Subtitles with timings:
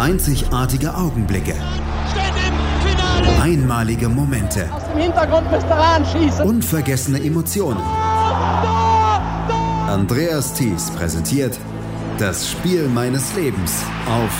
[0.00, 1.54] Einzigartige Augenblicke.
[3.38, 4.72] Einmalige Momente.
[4.72, 6.46] Aus dem Hintergrund müsst ihr anschießen.
[6.46, 7.82] Unvergessene Emotionen.
[9.86, 11.60] Andreas Thies präsentiert
[12.16, 14.30] das Spiel meines Lebens auf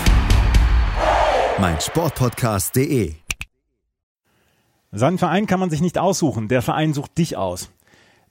[1.61, 3.17] meinsportpodcast.de.
[4.93, 7.69] Seinen Verein kann man sich nicht aussuchen, der Verein sucht dich aus.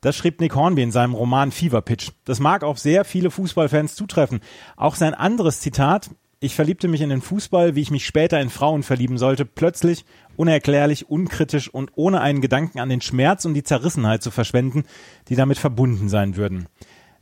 [0.01, 2.09] Das schrieb Nick Hornby in seinem Roman Fever Pitch.
[2.25, 4.39] Das mag auf sehr viele Fußballfans zutreffen.
[4.77, 6.09] Auch sein anderes Zitat,
[6.41, 10.05] ich verliebte mich in den Fußball, wie ich mich später in Frauen verlieben sollte, plötzlich,
[10.37, 14.83] unerklärlich, unkritisch und ohne einen Gedanken an den Schmerz und die Zerrissenheit zu verschwenden,
[15.27, 16.67] die damit verbunden sein würden.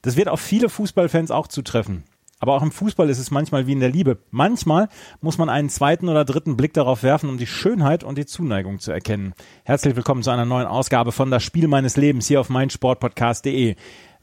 [0.04, 2.04] Das wird auf viele Fußballfans auch zutreffen.
[2.40, 4.20] Aber auch im Fußball ist es manchmal wie in der Liebe.
[4.30, 4.90] Manchmal
[5.22, 8.78] muss man einen zweiten oder dritten Blick darauf werfen, um die Schönheit und die Zuneigung
[8.80, 9.34] zu erkennen.
[9.64, 13.76] Herzlich willkommen zu einer neuen Ausgabe von Das Spiel meines Lebens hier auf meinsportpodcast.de.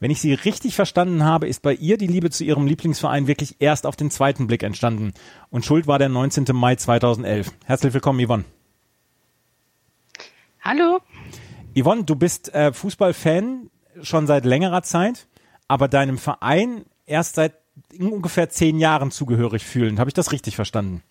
[0.05, 3.55] Wenn ich Sie richtig verstanden habe, ist bei ihr die Liebe zu ihrem Lieblingsverein wirklich
[3.57, 5.15] erst auf den zweiten Blick entstanden.
[5.49, 6.45] Und Schuld war der 19.
[6.53, 7.51] Mai 2011.
[7.65, 8.45] Herzlich willkommen, Yvonne.
[10.61, 10.99] Hallo.
[11.75, 13.71] Yvonne, du bist äh, Fußballfan
[14.03, 15.25] schon seit längerer Zeit,
[15.67, 17.55] aber deinem Verein erst seit
[17.97, 19.97] ungefähr zehn Jahren zugehörig fühlen.
[19.97, 21.01] Habe ich das richtig verstanden?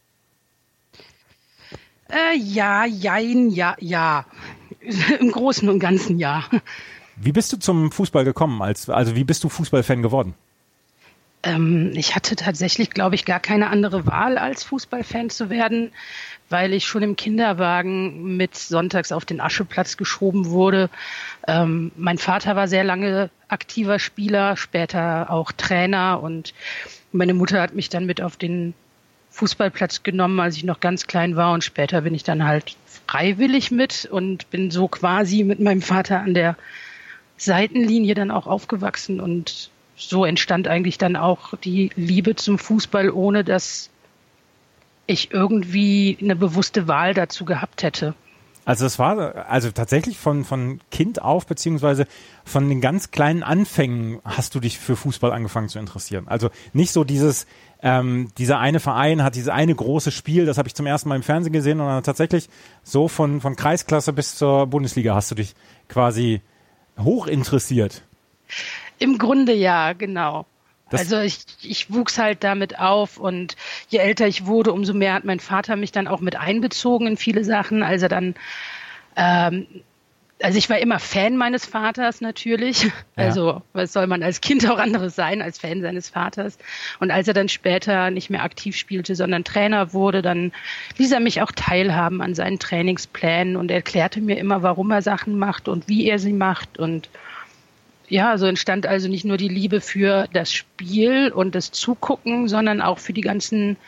[2.09, 4.25] Äh, ja, jein, ja, ja.
[5.19, 6.45] Im Großen und Ganzen ja.
[7.17, 8.63] Wie bist du zum Fußball gekommen?
[8.63, 10.35] Als, also wie bist du Fußballfan geworden?
[11.45, 15.93] Ähm, ich hatte tatsächlich, glaube ich, gar keine andere Wahl, als Fußballfan zu werden,
[16.49, 20.89] weil ich schon im Kinderwagen mit sonntags auf den Ascheplatz geschoben wurde.
[21.47, 26.55] Ähm, mein Vater war sehr lange aktiver Spieler, später auch Trainer und
[27.13, 28.75] meine Mutter hat mich dann mit auf den
[29.31, 33.71] Fußballplatz genommen, als ich noch ganz klein war und später bin ich dann halt freiwillig
[33.71, 36.57] mit und bin so quasi mit meinem Vater an der
[37.37, 43.45] Seitenlinie dann auch aufgewachsen und so entstand eigentlich dann auch die Liebe zum Fußball, ohne
[43.45, 43.91] dass
[45.07, 48.15] ich irgendwie eine bewusste Wahl dazu gehabt hätte.
[48.65, 52.07] Also es war also tatsächlich von, von Kind auf, beziehungsweise
[52.45, 56.29] von den ganz kleinen Anfängen hast du dich für Fußball angefangen zu interessieren.
[56.29, 57.47] Also nicht so dieses,
[57.83, 61.17] ähm, dieser eine Verein hat dieses eine große Spiel, das habe ich zum ersten Mal
[61.17, 62.49] im Fernsehen gesehen, sondern tatsächlich
[62.83, 65.55] so von, von Kreisklasse bis zur Bundesliga hast du dich
[65.89, 66.41] quasi
[66.99, 68.03] hoch interessiert.
[68.99, 70.47] Im Grunde ja, genau.
[70.91, 73.57] Das also ich, ich wuchs halt damit auf und
[73.89, 77.17] je älter ich wurde, umso mehr hat mein Vater mich dann auch mit einbezogen in
[77.17, 77.83] viele Sachen.
[77.83, 78.35] Also dann,
[79.17, 79.67] ähm,
[80.45, 82.83] also ich war immer Fan meines Vaters natürlich.
[82.85, 82.91] Ja.
[83.17, 86.59] Also was soll man als Kind auch anderes sein als Fan seines Vaters?
[87.01, 90.53] Und als er dann später nicht mehr aktiv spielte, sondern Trainer wurde, dann
[90.99, 95.39] ließ er mich auch teilhaben an seinen Trainingsplänen und erklärte mir immer, warum er Sachen
[95.39, 97.09] macht und wie er sie macht und
[98.09, 102.83] ja, so entstand also nicht nur die Liebe für das Spiel und das Zugucken, sondern
[102.83, 103.79] auch für die ganzen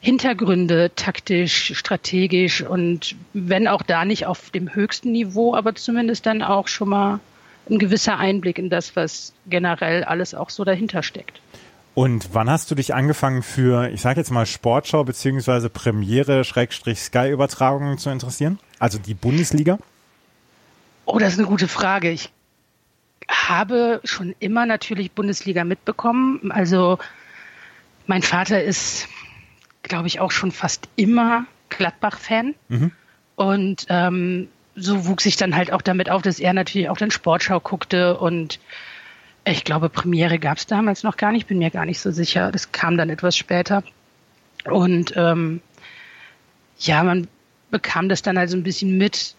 [0.00, 6.42] Hintergründe, taktisch, strategisch und wenn auch da nicht auf dem höchsten Niveau, aber zumindest dann
[6.42, 7.20] auch schon mal
[7.68, 11.40] ein gewisser Einblick in das, was generell alles auch so dahinter steckt.
[11.94, 17.00] Und wann hast du dich angefangen für, ich sage jetzt mal Sportschau beziehungsweise Premiere Schrägstrich
[17.00, 18.58] Sky Übertragungen zu interessieren?
[18.78, 19.78] Also die Bundesliga?
[21.04, 22.10] Oh, das ist eine gute Frage.
[22.10, 22.30] Ich
[23.28, 26.52] habe schon immer natürlich Bundesliga mitbekommen.
[26.52, 26.98] Also
[28.06, 29.08] mein Vater ist,
[29.82, 32.54] glaube ich, auch schon fast immer Gladbach-Fan.
[32.68, 32.92] Mhm.
[33.36, 37.10] Und ähm, so wuchs ich dann halt auch damit auf, dass er natürlich auch den
[37.10, 38.60] Sportschau guckte und
[39.44, 42.52] ich glaube, Premiere gab es damals noch gar nicht, bin mir gar nicht so sicher.
[42.52, 43.82] Das kam dann etwas später.
[44.64, 45.62] Und ähm,
[46.78, 47.26] ja, man
[47.70, 49.34] bekam das dann also ein bisschen mit,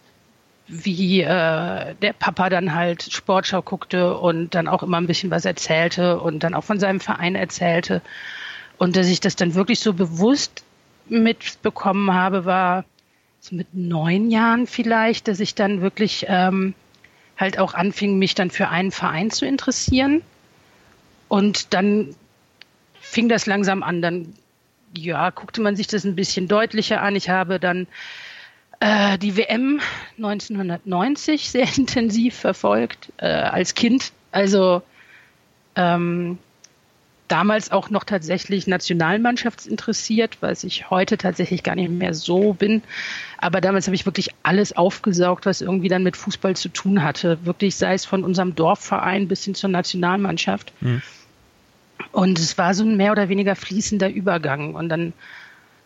[0.67, 5.45] wie äh, der Papa dann halt Sportschau guckte und dann auch immer ein bisschen was
[5.45, 8.01] erzählte und dann auch von seinem Verein erzählte.
[8.81, 10.63] Und dass ich das dann wirklich so bewusst
[11.07, 12.83] mitbekommen habe, war
[13.39, 16.73] so mit neun Jahren vielleicht, dass ich dann wirklich ähm,
[17.37, 20.23] halt auch anfing, mich dann für einen Verein zu interessieren.
[21.27, 22.15] Und dann
[22.99, 24.01] fing das langsam an.
[24.01, 24.33] Dann,
[24.97, 27.15] ja, guckte man sich das ein bisschen deutlicher an.
[27.15, 27.85] Ich habe dann
[28.79, 29.79] äh, die WM
[30.17, 34.11] 1990 sehr intensiv verfolgt äh, als Kind.
[34.31, 34.81] Also
[35.75, 36.39] ähm,
[37.31, 42.83] damals auch noch tatsächlich nationalmannschaftsinteressiert, was ich heute tatsächlich gar nicht mehr so bin.
[43.37, 47.39] Aber damals habe ich wirklich alles aufgesaugt, was irgendwie dann mit Fußball zu tun hatte.
[47.45, 50.73] Wirklich sei es von unserem Dorfverein bis hin zur Nationalmannschaft.
[50.81, 51.01] Mhm.
[52.11, 54.75] Und es war so ein mehr oder weniger fließender Übergang.
[54.75, 55.13] Und dann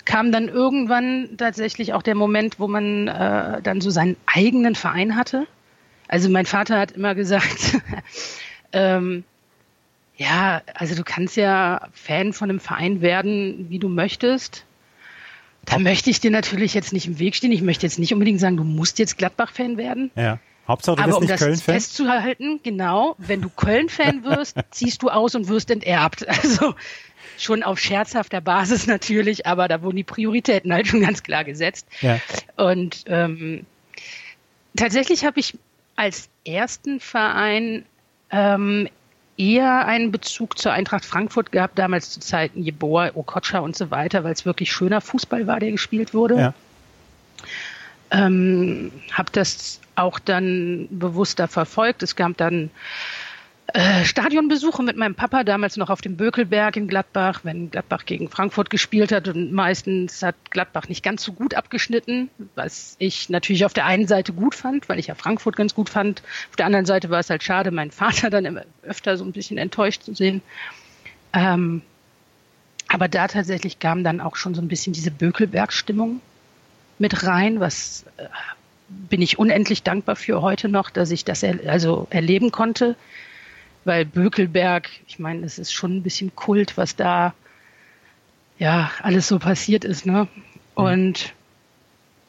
[0.06, 5.16] kam dann irgendwann tatsächlich auch der Moment, wo man äh, dann so seinen eigenen Verein
[5.16, 5.46] hatte.
[6.08, 7.80] Also mein Vater hat immer gesagt,
[8.72, 9.24] ähm,
[10.18, 14.66] Ja, also du kannst ja Fan von einem Verein werden, wie du möchtest.
[15.66, 17.52] Da möchte ich dir natürlich jetzt nicht im Weg stehen.
[17.52, 20.12] Ich möchte jetzt nicht unbedingt sagen, du musst jetzt Gladbach-Fan werden.
[20.16, 20.40] Ja.
[20.68, 21.76] Hauptsache, du Aber bist um nicht das Köln-Fan.
[21.76, 26.26] festzuhalten, genau, wenn du Köln-Fan wirst, ziehst du aus und wirst enterbt.
[26.28, 26.76] Also
[27.38, 31.88] schon auf scherzhafter Basis natürlich, aber da wurden die Prioritäten halt schon ganz klar gesetzt.
[32.02, 32.20] Ja.
[32.56, 33.66] Und ähm,
[34.76, 35.58] tatsächlich habe ich
[35.96, 37.86] als ersten Verein
[38.32, 38.90] ähm,
[39.38, 44.24] eher einen Bezug zur Eintracht Frankfurt gehabt, damals zu Zeiten Jeboa, Okocha und so weiter,
[44.24, 46.36] weil es wirklich schöner Fußball war, der gespielt wurde.
[46.36, 46.54] Ja.
[48.12, 52.04] Ähm, habe das auch dann bewusster verfolgt.
[52.04, 52.70] Es gab dann
[54.04, 58.70] Stadionbesuche mit meinem Papa, damals noch auf dem Bökelberg in Gladbach, wenn Gladbach gegen Frankfurt
[58.70, 59.28] gespielt hat.
[59.28, 64.08] Und meistens hat Gladbach nicht ganz so gut abgeschnitten, was ich natürlich auf der einen
[64.08, 66.24] Seite gut fand, weil ich ja Frankfurt ganz gut fand.
[66.50, 69.34] Auf der anderen Seite war es halt schade, meinen Vater dann immer öfter so ein
[69.34, 70.42] bisschen enttäuscht zu sehen.
[71.34, 71.82] Ähm,
[72.88, 76.22] aber da tatsächlich kam dann auch schon so ein bisschen diese Bökelberg-Stimmung
[76.98, 78.28] mit rein, was äh,
[78.88, 82.96] bin ich unendlich dankbar für heute noch, dass ich das er, also erleben konnte,
[83.86, 87.34] weil Bökelberg, ich meine, es ist schon ein bisschen Kult, was da
[88.58, 90.28] ja alles so passiert ist, ne?
[90.74, 91.34] Und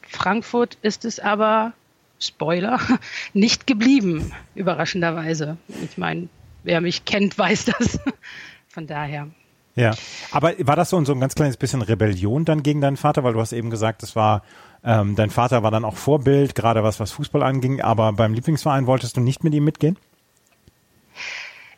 [0.08, 1.72] Frankfurt ist es aber
[2.18, 2.78] Spoiler
[3.32, 5.56] nicht geblieben, überraschenderweise.
[5.84, 6.28] Ich meine,
[6.62, 7.98] wer mich kennt, weiß das.
[8.68, 9.28] Von daher.
[9.74, 9.94] Ja,
[10.30, 13.34] aber war das so, so ein ganz kleines bisschen Rebellion dann gegen deinen Vater, weil
[13.34, 14.42] du hast eben gesagt, das war
[14.84, 18.86] ähm, dein Vater war dann auch Vorbild, gerade was was Fußball anging, aber beim Lieblingsverein
[18.86, 19.98] wolltest du nicht mit ihm mitgehen?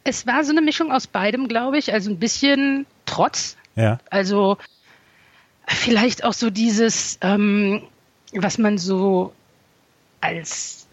[0.08, 1.92] Es war so eine Mischung aus beidem, glaube ich.
[1.92, 3.56] Also ein bisschen Trotz.
[3.76, 3.98] Ja.
[4.08, 4.56] Also
[5.66, 7.82] vielleicht auch so dieses, ähm,
[8.32, 9.34] was man so
[10.22, 10.86] als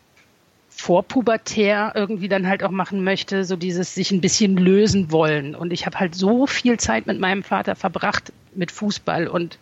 [0.69, 5.55] vorpubertär irgendwie dann halt auch machen möchte, so dieses sich ein bisschen lösen wollen.
[5.55, 9.57] Und ich habe halt so viel Zeit mit meinem Vater verbracht mit Fußball und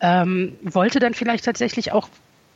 [0.00, 2.08] ähm, wollte dann vielleicht tatsächlich auch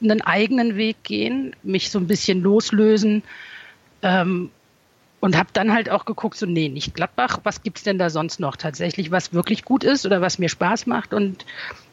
[0.02, 3.22] einen eigenen Weg gehen, mich so ein bisschen loslösen
[4.02, 4.50] ähm,
[5.26, 8.38] und habe dann halt auch geguckt, so nee, nicht Gladbach, was gibt's denn da sonst
[8.38, 11.44] noch tatsächlich, was wirklich gut ist oder was mir Spaß macht und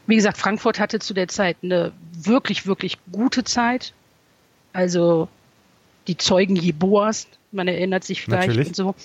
[0.06, 3.94] wie gesagt, Frankfurt hatte zu der Zeit eine wirklich, wirklich gute Zeit.
[4.72, 5.30] Also
[6.06, 8.68] die Zeugen Jeboas, man erinnert sich vielleicht Natürlich.
[8.68, 8.96] und so.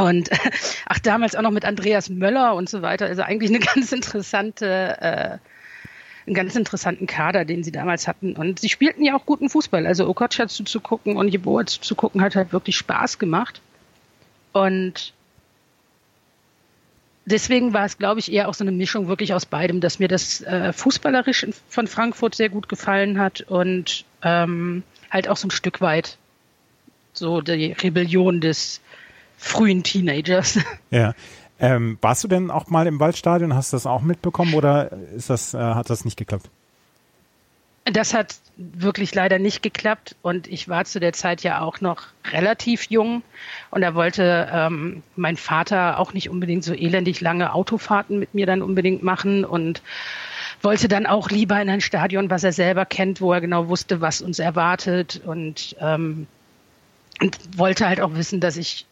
[0.00, 0.30] Und
[0.86, 3.06] ach, damals auch noch mit Andreas Möller und so weiter.
[3.06, 5.38] Also eigentlich eine ganz interessante, äh,
[6.26, 8.36] einen ganz interessanten Kader, den sie damals hatten.
[8.36, 9.86] Und sie spielten ja auch guten Fußball.
[9.86, 13.60] Also Okocha zuzugucken und Jeboa zuzugucken hat halt wirklich Spaß gemacht.
[14.52, 15.12] Und
[17.24, 20.08] deswegen war es, glaube ich, eher auch so eine Mischung wirklich aus beidem, dass mir
[20.08, 25.52] das äh, Fußballerisch von Frankfurt sehr gut gefallen hat und ähm, halt auch so ein
[25.52, 26.18] Stück weit
[27.12, 28.80] so die Rebellion des
[29.36, 30.58] frühen Teenagers.
[30.90, 31.14] Ja.
[31.62, 33.54] Ähm, warst du denn auch mal im Waldstadion?
[33.54, 36.50] Hast du das auch mitbekommen oder ist das, äh, hat das nicht geklappt?
[37.84, 42.02] Das hat wirklich leider nicht geklappt und ich war zu der Zeit ja auch noch
[42.32, 43.22] relativ jung
[43.70, 48.46] und da wollte ähm, mein Vater auch nicht unbedingt so elendig lange Autofahrten mit mir
[48.46, 49.82] dann unbedingt machen und
[50.62, 54.00] wollte dann auch lieber in ein Stadion, was er selber kennt, wo er genau wusste,
[54.00, 56.26] was uns erwartet und, ähm,
[57.20, 58.84] und wollte halt auch wissen, dass ich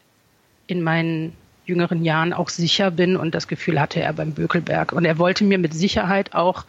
[0.67, 1.35] in meinen
[1.65, 4.91] jüngeren Jahren auch sicher bin und das Gefühl hatte er beim Bökelberg.
[4.91, 6.65] Und er wollte mir mit Sicherheit auch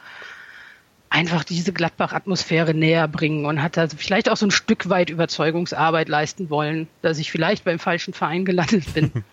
[1.10, 6.08] einfach diese Gladbach-Atmosphäre näher bringen und hat da vielleicht auch so ein Stück weit Überzeugungsarbeit
[6.08, 9.12] leisten wollen, dass ich vielleicht beim falschen Verein gelandet bin.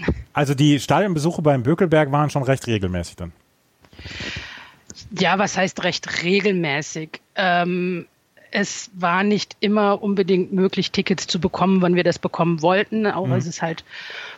[0.32, 3.32] Also die Stadionbesuche beim Bökelberg waren schon recht regelmäßig dann.
[5.18, 7.20] Ja, was heißt recht regelmäßig?
[7.34, 8.06] Ähm,
[8.50, 13.06] es war nicht immer unbedingt möglich, Tickets zu bekommen, wann wir das bekommen wollten.
[13.06, 13.34] Auch mhm.
[13.34, 13.84] es ist halt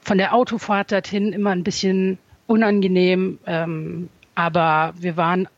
[0.03, 3.39] von der Autofahrt dorthin immer ein bisschen unangenehm.
[3.47, 5.49] Ähm, aber wir waren,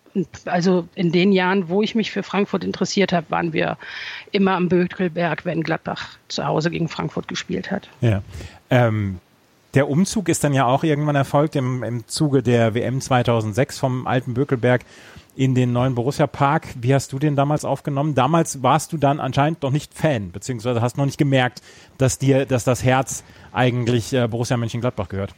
[0.45, 3.77] also in den Jahren, wo ich mich für Frankfurt interessiert habe, waren wir
[4.31, 7.89] immer am Bökelberg, wenn Gladbach zu Hause gegen Frankfurt gespielt hat.
[8.01, 8.23] Ja.
[8.71, 9.19] Ähm,
[9.75, 14.07] der Umzug ist dann ja auch irgendwann erfolgt im, im Zuge der WM 2006 vom
[14.07, 14.83] alten Bökelberg
[15.37, 16.69] in den neuen Borussia Park.
[16.81, 18.15] Wie hast du den damals aufgenommen?
[18.15, 21.63] Damals warst du dann anscheinend noch nicht Fan, beziehungsweise hast noch nicht gemerkt,
[21.99, 25.35] dass dir, dass das Herz eigentlich äh, Borussia Mönchengladbach gehört.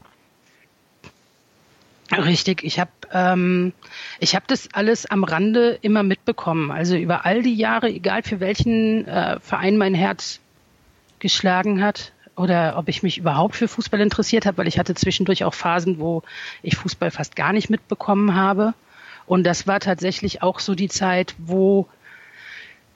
[2.12, 3.72] Richtig, ich habe ähm,
[4.22, 6.70] habe das alles am Rande immer mitbekommen.
[6.70, 10.40] Also über all die Jahre, egal für welchen äh, Verein mein Herz
[11.18, 15.44] geschlagen hat oder ob ich mich überhaupt für Fußball interessiert habe, weil ich hatte zwischendurch
[15.44, 16.22] auch Phasen, wo
[16.62, 18.74] ich Fußball fast gar nicht mitbekommen habe.
[19.26, 21.88] Und das war tatsächlich auch so die Zeit, wo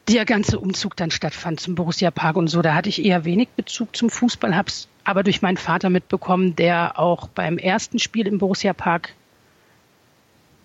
[0.09, 3.49] der ganze Umzug dann stattfand zum Borussia Park und so, da hatte ich eher wenig
[3.51, 8.27] Bezug zum Fußball, habe es aber durch meinen Vater mitbekommen, der auch beim ersten Spiel
[8.27, 9.15] im Borussia Park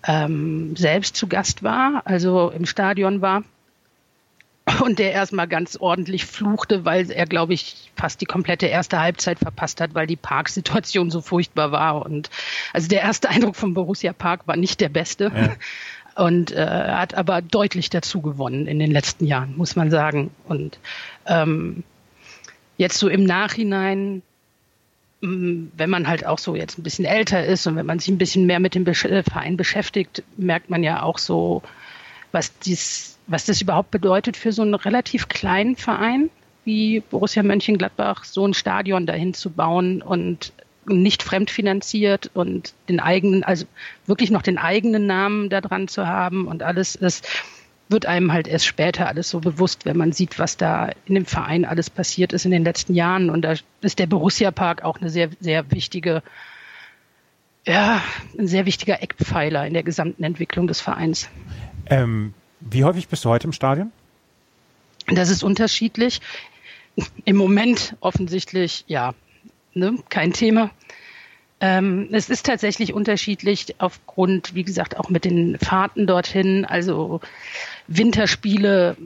[0.06, 3.42] ähm, selbst zu Gast war, also im Stadion war
[4.82, 9.38] und der erstmal ganz ordentlich fluchte, weil er, glaube ich, fast die komplette erste Halbzeit
[9.38, 12.04] verpasst hat, weil die Parksituation so furchtbar war.
[12.04, 12.30] Und
[12.72, 15.32] also der erste Eindruck vom Borussia Park war nicht der beste.
[15.34, 15.56] Ja.
[16.22, 20.30] Und äh, hat aber deutlich dazu gewonnen in den letzten Jahren, muss man sagen.
[20.48, 20.78] Und
[21.26, 21.84] ähm,
[22.78, 24.22] jetzt so im Nachhinein,
[25.20, 28.08] mm, wenn man halt auch so jetzt ein bisschen älter ist und wenn man sich
[28.08, 31.62] ein bisschen mehr mit dem äh, Verein beschäftigt, merkt man ja auch so,
[32.32, 36.30] was dies was das überhaupt bedeutet für so einen relativ kleinen Verein
[36.64, 40.52] wie Borussia Mönchengladbach, so ein Stadion dahin zu bauen und
[40.88, 43.66] nicht fremdfinanziert und den eigenen, also
[44.06, 47.26] wirklich noch den eigenen Namen da dran zu haben und alles ist,
[47.88, 51.26] wird einem halt erst später alles so bewusst, wenn man sieht, was da in dem
[51.26, 53.30] Verein alles passiert ist in den letzten Jahren.
[53.30, 56.22] Und da ist der Borussia Park auch eine sehr, sehr wichtige,
[57.64, 58.02] ja,
[58.36, 61.28] ein sehr wichtiger Eckpfeiler in der gesamten Entwicklung des Vereins.
[61.88, 62.34] Ähm,
[62.70, 63.92] wie häufig bist du heute im Stadion?
[65.06, 66.20] Das ist unterschiedlich.
[67.24, 69.14] Im Moment offensichtlich, ja,
[69.74, 70.70] ne, kein Thema.
[71.60, 76.64] Ähm, es ist tatsächlich unterschiedlich aufgrund, wie gesagt, auch mit den Fahrten dorthin.
[76.64, 77.20] Also
[77.86, 78.96] Winterspiele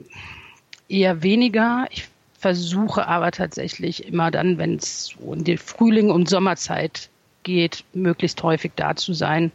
[0.89, 1.87] eher weniger.
[1.91, 2.07] Ich
[2.39, 7.09] versuche aber tatsächlich immer dann, wenn es in die Frühling- und Sommerzeit
[7.43, 9.51] geht, möglichst häufig da zu sein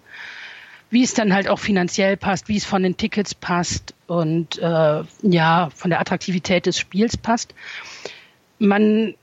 [0.91, 5.03] wie es dann halt auch finanziell passt, wie es von den Tickets passt und äh,
[5.23, 7.55] ja, von der Attraktivität des Spiels passt.
[8.59, 9.15] Man,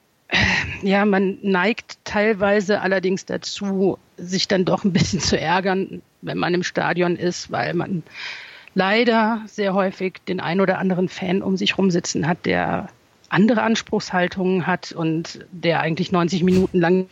[0.82, 6.54] ja, man neigt teilweise allerdings dazu, sich dann doch ein bisschen zu ärgern, wenn man
[6.54, 8.04] im Stadion ist, weil man
[8.76, 12.90] leider sehr häufig den ein oder anderen Fan um sich rumsitzen hat, der
[13.30, 17.08] andere Anspruchshaltungen hat und der eigentlich 90 Minuten lang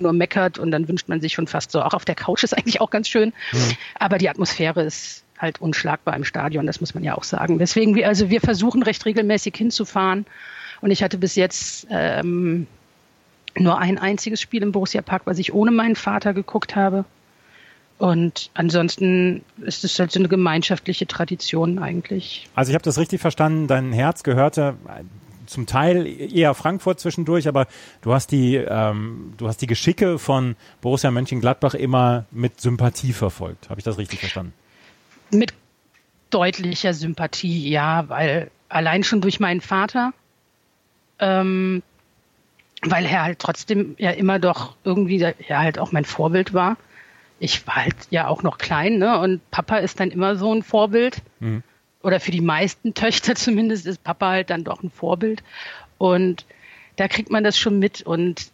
[0.00, 2.56] nur meckert und dann wünscht man sich schon fast so, auch auf der Couch ist
[2.56, 3.32] eigentlich auch ganz schön.
[3.52, 3.76] Mhm.
[3.98, 7.58] Aber die Atmosphäre ist halt unschlagbar im Stadion, das muss man ja auch sagen.
[7.58, 10.26] Deswegen, wir, also wir versuchen recht regelmäßig hinzufahren.
[10.80, 12.66] Und ich hatte bis jetzt ähm,
[13.58, 17.04] nur ein einziges Spiel im Borussia Park, was ich ohne meinen Vater geguckt habe.
[17.98, 22.46] Und ansonsten ist es halt so eine gemeinschaftliche Tradition eigentlich.
[22.54, 24.74] Also ich habe das richtig verstanden, dein Herz gehörte
[25.46, 27.66] zum Teil eher Frankfurt zwischendurch, aber
[28.02, 33.70] du hast die, ähm, du hast die Geschicke von Borussia Mönchengladbach immer mit Sympathie verfolgt.
[33.70, 34.52] Habe ich das richtig verstanden?
[35.30, 35.54] Mit
[36.30, 40.12] deutlicher Sympathie, ja, weil allein schon durch meinen Vater,
[41.18, 41.82] ähm,
[42.82, 46.76] weil er halt trotzdem ja immer doch irgendwie ja halt auch mein Vorbild war.
[47.38, 49.18] Ich war halt ja auch noch klein, ne?
[49.18, 51.22] Und Papa ist dann immer so ein Vorbild.
[51.40, 51.62] Mhm
[52.06, 55.42] oder für die meisten Töchter zumindest ist Papa halt dann doch ein Vorbild.
[55.98, 56.46] Und
[56.94, 58.02] da kriegt man das schon mit.
[58.02, 58.46] Und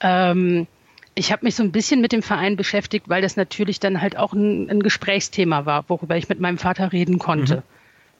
[0.00, 0.66] ähm,
[1.14, 4.16] ich habe mich so ein bisschen mit dem Verein beschäftigt, weil das natürlich dann halt
[4.16, 7.62] auch ein, ein Gesprächsthema war, worüber ich mit meinem Vater reden konnte, mhm.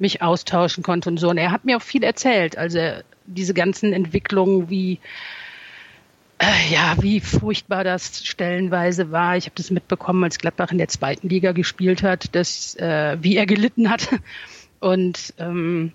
[0.00, 1.30] mich austauschen konnte und so.
[1.30, 2.58] Und er hat mir auch viel erzählt.
[2.58, 2.78] Also
[3.24, 5.00] diese ganzen Entwicklungen, wie
[6.38, 9.38] äh, ja, wie furchtbar das stellenweise war.
[9.38, 13.36] Ich habe das mitbekommen, als Gladbach in der zweiten Liga gespielt hat, dass äh, wie
[13.36, 14.10] er gelitten hat
[14.84, 15.92] und ähm,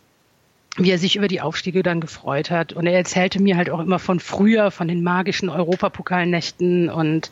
[0.76, 2.74] wie er sich über die Aufstiege dann gefreut hat.
[2.74, 7.30] Und er erzählte mir halt auch immer von früher, von den magischen Europapokalnächten und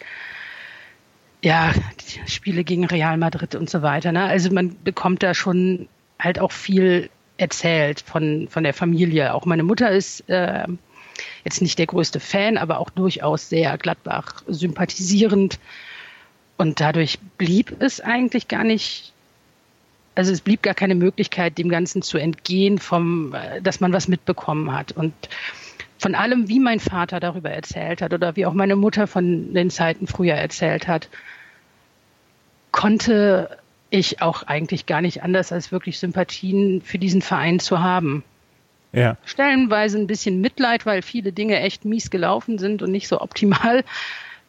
[1.44, 4.12] ja, die Spiele gegen Real Madrid und so weiter.
[4.12, 4.24] Ne?
[4.24, 5.88] Also man bekommt da schon
[6.20, 9.34] halt auch viel erzählt von, von der Familie.
[9.34, 10.66] Auch meine Mutter ist äh,
[11.44, 15.60] jetzt nicht der größte Fan, aber auch durchaus sehr Gladbach sympathisierend.
[16.58, 19.14] Und dadurch blieb es eigentlich gar nicht
[20.18, 24.08] also es blieb gar keine Möglichkeit, dem Ganzen zu entgehen, vom, äh, dass man was
[24.08, 24.92] mitbekommen hat.
[24.92, 25.14] Und
[26.00, 29.70] von allem, wie mein Vater darüber erzählt hat oder wie auch meine Mutter von den
[29.70, 31.10] Zeiten früher erzählt hat,
[32.72, 33.58] konnte
[33.90, 38.24] ich auch eigentlich gar nicht anders, als wirklich Sympathien für diesen Verein zu haben.
[38.94, 39.18] Ja.
[39.24, 43.84] Stellenweise ein bisschen Mitleid, weil viele Dinge echt mies gelaufen sind und nicht so optimal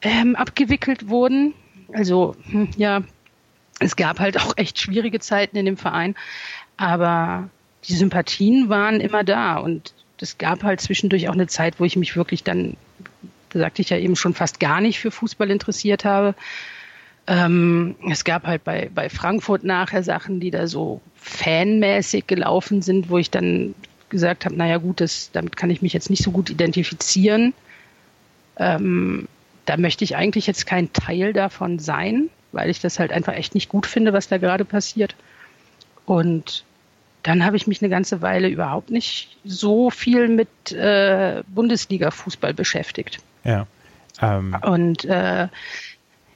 [0.00, 1.52] ähm, abgewickelt wurden.
[1.92, 3.02] Also, hm, ja,
[3.80, 6.14] es gab halt auch echt schwierige Zeiten in dem Verein,
[6.76, 7.48] aber
[7.84, 11.96] die Sympathien waren immer da und es gab halt zwischendurch auch eine Zeit, wo ich
[11.96, 12.76] mich wirklich dann,
[13.50, 16.34] da sagte ich ja eben schon fast gar nicht für Fußball interessiert habe.
[17.28, 23.10] Ähm, es gab halt bei, bei Frankfurt nachher Sachen, die da so fanmäßig gelaufen sind,
[23.10, 23.74] wo ich dann
[24.08, 27.52] gesagt habe, naja gut, das, damit kann ich mich jetzt nicht so gut identifizieren.
[28.56, 29.28] Ähm,
[29.66, 33.54] da möchte ich eigentlich jetzt kein Teil davon sein weil ich das halt einfach echt
[33.54, 35.14] nicht gut finde, was da gerade passiert.
[36.06, 36.64] Und
[37.22, 43.18] dann habe ich mich eine ganze Weile überhaupt nicht so viel mit äh, Bundesliga-Fußball beschäftigt.
[43.44, 43.66] Ja.
[44.20, 44.56] Ähm.
[44.62, 45.48] Und äh,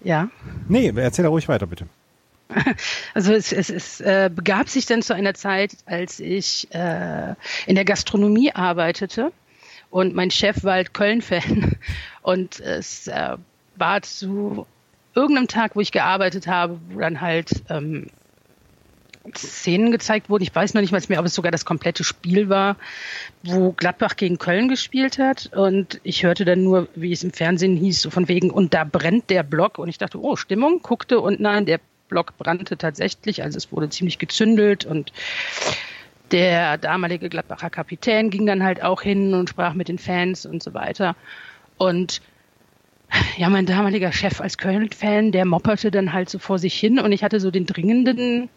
[0.03, 0.29] ja.
[0.69, 1.87] Nee, erzähl ruhig weiter, bitte.
[3.15, 7.35] Also es, es, es äh, begab sich dann zu einer Zeit, als ich äh,
[7.67, 9.33] in der Gastronomie arbeitete
[9.91, 11.77] und mein Chef war halt Köln-Fan
[12.23, 13.37] und es äh,
[13.77, 14.67] war zu
[15.15, 18.07] irgendeinem Tag, wo ich gearbeitet habe, wo dann halt ähm,
[19.37, 20.43] Szenen gezeigt wurden.
[20.43, 22.77] Ich weiß noch nicht mal mehr, ob es sogar das komplette Spiel war,
[23.45, 25.51] wo Gladbach gegen Köln gespielt hat.
[25.55, 28.85] Und ich hörte dann nur, wie es im Fernsehen hieß, so von wegen, und da
[28.85, 29.79] brennt der Block.
[29.79, 33.43] Und ich dachte, oh, Stimmung, guckte und nein, der Block brannte tatsächlich.
[33.43, 35.13] Also es wurde ziemlich gezündelt und
[36.33, 40.63] der damalige Gladbacher Kapitän ging dann halt auch hin und sprach mit den Fans und
[40.63, 41.15] so weiter.
[41.79, 42.23] Und
[43.37, 47.13] ja, mein damaliger Chef als Köln-Fan, der mopperte dann halt so vor sich hin und
[47.13, 48.49] ich hatte so den dringenden,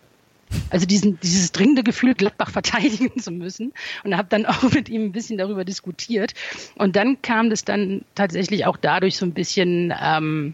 [0.69, 5.05] also diesen, dieses dringende Gefühl, Gladbach verteidigen zu müssen und habe dann auch mit ihm
[5.05, 6.33] ein bisschen darüber diskutiert.
[6.75, 10.53] Und dann kam das dann tatsächlich auch dadurch so ein bisschen, ähm,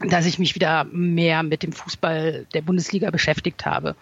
[0.00, 3.94] dass ich mich wieder mehr mit dem Fußball der Bundesliga beschäftigt habe.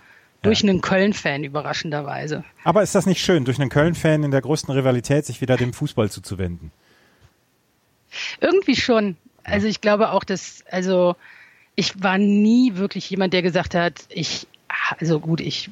[0.42, 2.44] Durch einen Köln-Fan überraschenderweise.
[2.62, 5.72] Aber ist das nicht schön, durch einen Köln-Fan in der größten Rivalität sich wieder dem
[5.72, 6.70] Fußball zuzuwenden?
[8.40, 9.16] Irgendwie schon.
[9.44, 11.16] Also ich glaube auch, dass, also
[11.75, 14.46] ich war nie wirklich jemand, der gesagt hat, ich,
[14.99, 15.70] also gut, ich,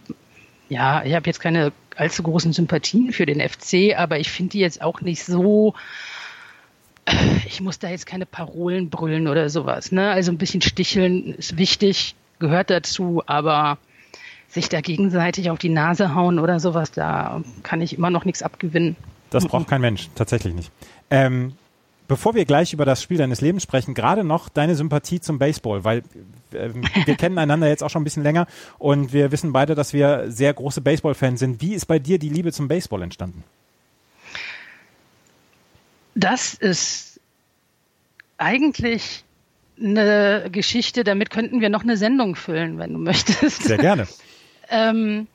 [0.69, 4.61] ja, ich habe jetzt keine allzu großen Sympathien für den FC, aber ich finde die
[4.61, 5.75] jetzt auch nicht so,
[7.47, 9.93] ich muss da jetzt keine Parolen brüllen oder sowas.
[9.93, 10.11] Ne?
[10.11, 13.79] Also ein bisschen sticheln ist wichtig, gehört dazu, aber
[14.49, 18.43] sich da gegenseitig auf die Nase hauen oder sowas, da kann ich immer noch nichts
[18.43, 18.97] abgewinnen.
[19.31, 20.71] Das braucht kein Mensch, tatsächlich nicht.
[21.11, 21.55] Ähm,
[22.09, 25.85] bevor wir gleich über das Spiel deines Lebens sprechen, gerade noch deine Sympathie zum Baseball,
[25.85, 25.99] weil
[26.53, 26.71] äh,
[27.07, 28.47] wir kennen einander jetzt auch schon ein bisschen länger
[28.79, 31.61] und wir wissen beide, dass wir sehr große Baseball-Fans sind.
[31.61, 33.45] Wie ist bei dir die Liebe zum Baseball entstanden?
[36.15, 37.21] Das ist
[38.39, 39.25] eigentlich
[39.81, 43.65] eine Geschichte, damit könnten wir noch eine Sendung füllen, wenn du möchtest.
[43.65, 44.07] Sehr gerne.
[44.71, 45.27] ähm,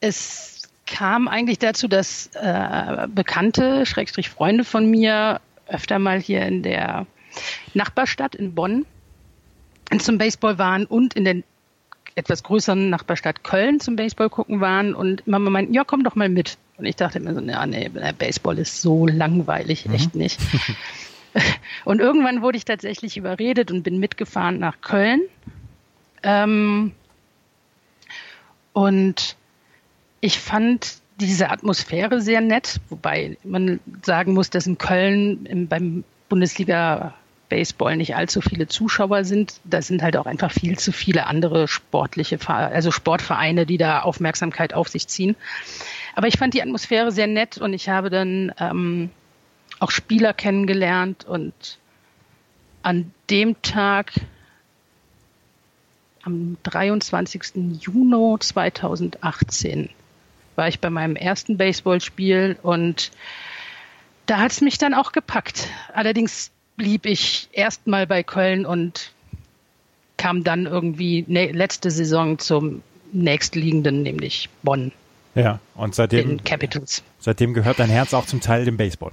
[0.00, 6.62] es kam eigentlich dazu, dass äh, Bekannte, Schrägstrich Freunde von mir, öfter mal hier in
[6.62, 7.06] der
[7.74, 8.86] Nachbarstadt in Bonn
[9.98, 11.42] zum Baseball waren und in der
[12.16, 16.14] etwas größeren Nachbarstadt Köln zum Baseball gucken waren und immer mal meinten, ja, komm doch
[16.14, 16.58] mal mit.
[16.76, 19.94] Und ich dachte mir so, ja, nee, Baseball ist so langweilig, mhm.
[19.94, 20.40] echt nicht.
[21.84, 25.22] und irgendwann wurde ich tatsächlich überredet und bin mitgefahren nach Köln.
[26.22, 26.92] Ähm,
[28.72, 29.36] und
[30.20, 36.04] ich fand diese Atmosphäre sehr nett, wobei man sagen muss, dass in Köln im, beim
[36.28, 37.14] Bundesliga
[37.48, 39.60] Baseball nicht allzu viele Zuschauer sind.
[39.64, 44.74] Da sind halt auch einfach viel zu viele andere sportliche, also Sportvereine, die da Aufmerksamkeit
[44.74, 45.36] auf sich ziehen.
[46.14, 49.10] Aber ich fand die Atmosphäre sehr nett und ich habe dann ähm,
[49.78, 51.78] auch Spieler kennengelernt und
[52.82, 54.12] an dem Tag
[56.22, 57.80] am 23.
[57.80, 59.90] Juni 2018
[60.56, 63.10] war ich bei meinem ersten Baseballspiel und
[64.26, 65.68] da hat es mich dann auch gepackt.
[65.92, 69.12] Allerdings blieb ich erstmal bei Köln und
[70.16, 74.92] kam dann irgendwie ne, letzte Saison zum nächstliegenden, nämlich Bonn.
[75.34, 77.02] Ja, und seitdem, den Capitals.
[77.18, 79.12] seitdem gehört dein Herz auch zum Teil dem Baseball.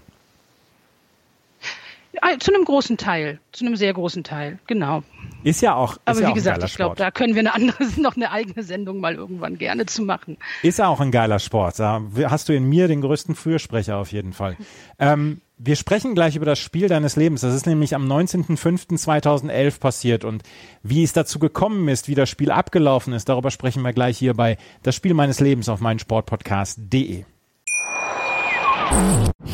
[2.40, 5.04] Zu einem großen Teil, zu einem sehr großen Teil, genau.
[5.44, 5.94] Ist ja auch.
[5.94, 8.32] Ist Aber ja wie auch gesagt, ich glaube, da können wir eine andere, noch eine
[8.32, 10.38] eigene Sendung mal irgendwann gerne zu machen.
[10.62, 11.80] Ist ja auch ein geiler Sport.
[11.80, 14.58] Da hast du in mir den größten Fürsprecher auf jeden Fall.
[15.00, 17.42] Ähm, wir sprechen gleich über das Spiel deines Lebens.
[17.42, 20.44] Das ist nämlich am 19.05.2011 passiert und
[20.84, 24.34] wie es dazu gekommen ist, wie das Spiel abgelaufen ist, darüber sprechen wir gleich hier
[24.34, 27.26] bei Das Spiel meines Lebens auf meinen Sportpodcast.de.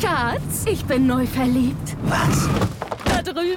[0.00, 1.96] Schatz, ich bin neu verliebt.
[2.04, 2.48] Was?
[3.04, 3.47] Da drüben.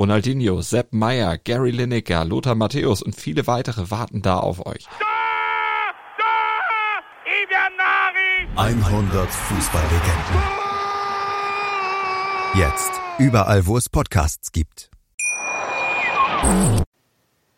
[0.00, 4.86] Ronaldinho, Sepp Meyer, Gary Lineker, Lothar Matthäus und viele weitere warten da auf euch.
[8.56, 10.42] 100 Fußballlegenden.
[12.54, 14.88] Jetzt überall, wo es Podcasts gibt.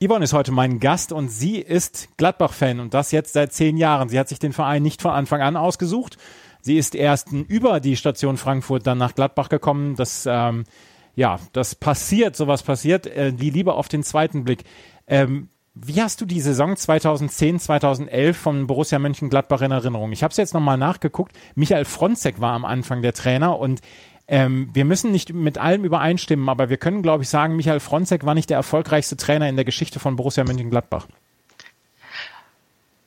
[0.05, 4.09] Yvonne ist heute mein Gast und sie ist Gladbach-Fan und das jetzt seit zehn Jahren.
[4.09, 6.19] Sie hat sich den Verein nicht von Anfang an ausgesucht.
[6.61, 9.95] Sie ist erst über die Station Frankfurt dann nach Gladbach gekommen.
[9.95, 10.65] Das, ähm,
[11.14, 13.07] ja, das passiert, sowas passiert.
[13.07, 14.64] Äh, die Liebe auf den zweiten Blick.
[15.07, 20.12] Ähm, wie hast du die Saison 2010, 2011 von Borussia Mönchengladbach in Erinnerung?
[20.12, 21.33] Ich habe es jetzt nochmal nachgeguckt.
[21.55, 23.81] Michael Fronzek war am Anfang der Trainer und
[24.29, 28.25] ähm, wir müssen nicht mit allem übereinstimmen, aber wir können, glaube ich, sagen, Michael Fronzek
[28.25, 31.07] war nicht der erfolgreichste Trainer in der Geschichte von Borussia Mönchengladbach.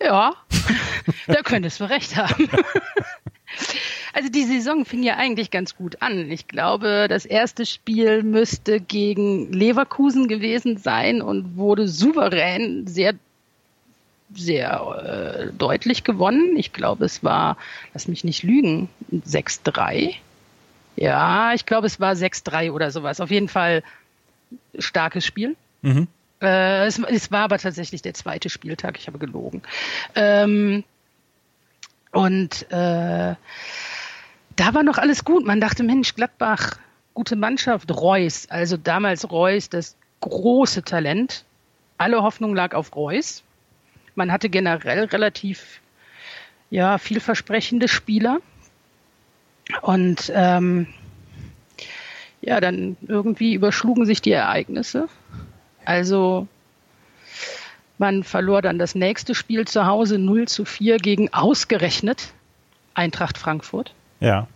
[0.01, 0.33] Ja,
[1.27, 2.49] da könntest du recht haben.
[4.15, 6.31] Also die Saison fing ja eigentlich ganz gut an.
[6.31, 13.15] Ich glaube, das erste Spiel müsste gegen Leverkusen gewesen sein und wurde souverän sehr
[14.33, 16.55] sehr äh, deutlich gewonnen.
[16.55, 17.57] Ich glaube, es war,
[17.93, 20.13] lass mich nicht lügen, 6-3.
[20.95, 23.19] Ja, ich glaube, es war 6-3 oder sowas.
[23.19, 23.83] Auf jeden Fall
[24.79, 25.57] starkes Spiel.
[25.81, 26.07] Mhm.
[26.41, 28.97] Äh, es, es, war aber tatsächlich der zweite Spieltag.
[28.97, 29.61] Ich habe gelogen.
[30.15, 30.85] Ähm,
[32.13, 33.35] und äh,
[34.55, 35.45] da war noch alles gut.
[35.45, 36.77] Man dachte, Mensch, Gladbach,
[37.13, 37.91] gute Mannschaft.
[37.91, 41.45] Reus, also damals Reus, das große Talent.
[41.97, 43.43] Alle Hoffnung lag auf Reus.
[44.15, 45.81] Man hatte generell relativ
[46.69, 48.39] ja, vielversprechende Spieler.
[49.81, 50.87] Und ähm,
[52.41, 55.09] ja, dann irgendwie überschlugen sich die Ereignisse.
[55.83, 56.47] Also
[57.97, 62.33] man verlor dann das nächste Spiel zu Hause 0 zu 4 gegen ausgerechnet
[62.93, 63.93] Eintracht Frankfurt.
[64.19, 64.47] Ja.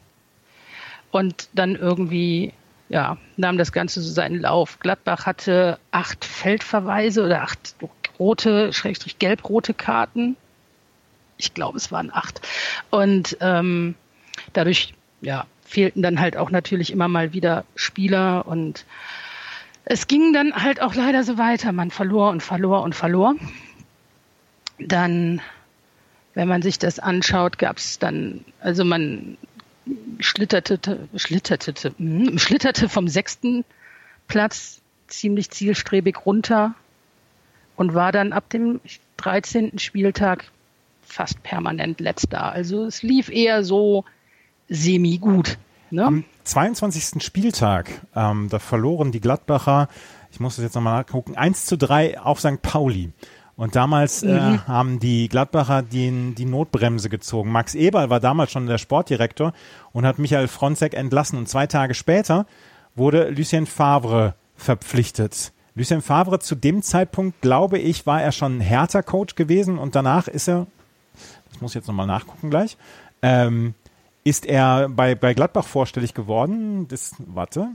[1.11, 2.53] Und dann irgendwie,
[2.89, 4.79] ja, nahm das Ganze so seinen Lauf.
[4.79, 7.75] Gladbach hatte acht Feldverweise oder acht
[8.19, 10.35] rote, schrägstrich gelb-rote Karten.
[11.37, 12.41] Ich glaube, es waren acht.
[12.89, 13.95] Und ähm,
[14.53, 18.85] dadurch ja, fehlten dann halt auch natürlich immer mal wieder Spieler und
[19.85, 21.71] es ging dann halt auch leider so weiter.
[21.71, 23.35] Man verlor und verlor und verlor.
[24.77, 25.41] Dann,
[26.35, 29.37] wenn man sich das anschaut, gab es dann, also man
[30.19, 33.65] schlitterte, schlitterte, hm, schlitterte vom sechsten
[34.27, 36.75] Platz ziemlich zielstrebig runter
[37.75, 38.79] und war dann ab dem
[39.17, 39.79] 13.
[39.79, 40.51] Spieltag
[41.01, 42.51] fast permanent letzter.
[42.51, 44.05] Also es lief eher so
[44.69, 45.57] semi-gut.
[45.91, 46.05] Ne?
[46.05, 47.23] Am 22.
[47.23, 49.87] Spieltag, ähm, da verloren die Gladbacher,
[50.31, 52.61] ich muss das jetzt nochmal nachgucken, 1 zu 3 auf St.
[52.61, 53.11] Pauli.
[53.59, 54.55] Und damals äh, mhm.
[54.55, 57.51] äh, haben die Gladbacher die, die Notbremse gezogen.
[57.51, 59.51] Max Eberl war damals schon der Sportdirektor
[59.91, 61.37] und hat Michael Fronzek entlassen.
[61.37, 62.45] Und zwei Tage später
[62.95, 65.51] wurde Lucien Favre verpflichtet.
[65.75, 70.29] Lucien Favre zu dem Zeitpunkt, glaube ich, war er schon härter Coach gewesen und danach
[70.29, 70.65] ist er,
[71.51, 72.77] das muss ich jetzt nochmal nachgucken gleich,
[73.21, 73.73] ähm,
[74.23, 76.87] ist er bei, bei Gladbach vorstellig geworden.
[76.87, 77.71] Das, warte.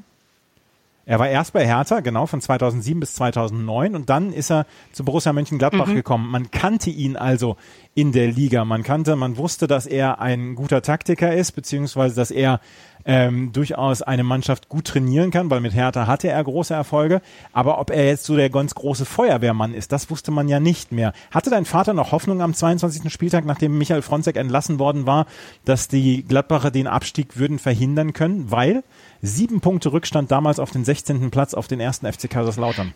[1.07, 5.05] Er war erst bei Hertha, genau, von 2007 bis 2009 und dann ist er zu
[5.05, 5.95] Borussia Mönchengladbach mhm.
[5.95, 6.31] gekommen.
[6.31, 7.57] Man kannte ihn also
[7.95, 8.65] in der Liga.
[8.65, 12.61] Man kannte, man wusste, dass er ein guter Taktiker ist, beziehungsweise, dass er
[13.05, 17.21] ähm, durchaus eine Mannschaft gut trainieren kann, weil mit Hertha hatte er große Erfolge.
[17.53, 20.91] Aber ob er jetzt so der ganz große Feuerwehrmann ist, das wusste man ja nicht
[20.91, 21.13] mehr.
[21.31, 23.13] Hatte dein Vater noch Hoffnung am 22.
[23.13, 25.27] Spieltag, nachdem Michael Fronzek entlassen worden war,
[25.65, 28.51] dass die Gladbacher den Abstieg würden verhindern können?
[28.51, 28.83] Weil
[29.27, 31.31] sieben Punkte Rückstand damals auf den 16.
[31.31, 32.93] Platz auf den ersten FC Kaiserslautern.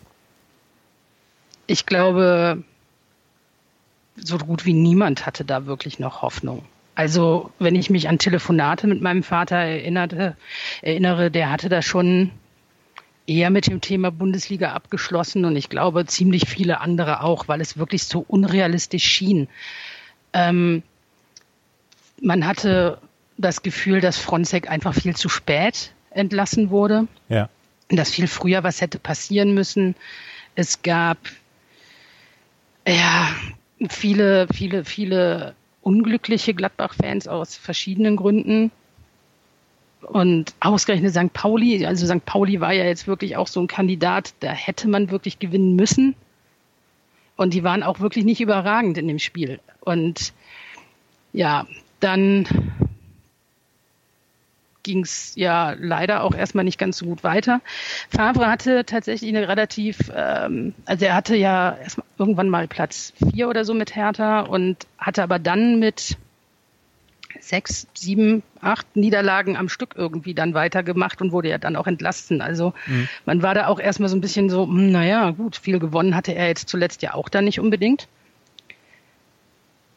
[1.66, 2.62] Ich glaube,
[4.16, 6.64] so gut wie niemand hatte da wirklich noch Hoffnung.
[6.94, 10.36] Also wenn ich mich an Telefonate mit meinem Vater erinnerte,
[10.82, 12.32] erinnere, der hatte da schon
[13.26, 17.76] eher mit dem Thema Bundesliga abgeschlossen und ich glaube ziemlich viele andere auch, weil es
[17.76, 19.48] wirklich so unrealistisch schien.
[20.32, 20.82] Ähm,
[22.20, 22.98] man hatte
[23.36, 27.06] das Gefühl, dass Fronzek einfach viel zu spät entlassen wurde.
[27.28, 27.48] Ja.
[27.88, 29.94] Dass viel früher was hätte passieren müssen.
[30.54, 31.18] Es gab
[32.86, 33.28] ja
[33.88, 38.70] viele, viele, viele unglückliche Gladbach-Fans aus verschiedenen Gründen.
[40.02, 41.32] Und ausgerechnet St.
[41.32, 42.24] Pauli, also St.
[42.24, 46.14] Pauli war ja jetzt wirklich auch so ein Kandidat, da hätte man wirklich gewinnen müssen.
[47.36, 49.60] Und die waren auch wirklich nicht überragend in dem Spiel.
[49.80, 50.32] Und
[51.32, 51.66] ja,
[52.00, 52.46] dann
[54.88, 57.60] ging es ja leider auch erstmal nicht ganz so gut weiter.
[58.08, 63.48] Favre hatte tatsächlich eine relativ, ähm, also er hatte ja erstmal irgendwann mal Platz vier
[63.50, 66.16] oder so mit Hertha und hatte aber dann mit
[67.38, 72.40] sechs, sieben, acht Niederlagen am Stück irgendwie dann weitergemacht und wurde ja dann auch entlassen.
[72.40, 73.08] Also mhm.
[73.26, 76.34] man war da auch erstmal so ein bisschen so, hm, naja, gut, viel gewonnen hatte
[76.34, 78.08] er jetzt zuletzt ja auch dann nicht unbedingt.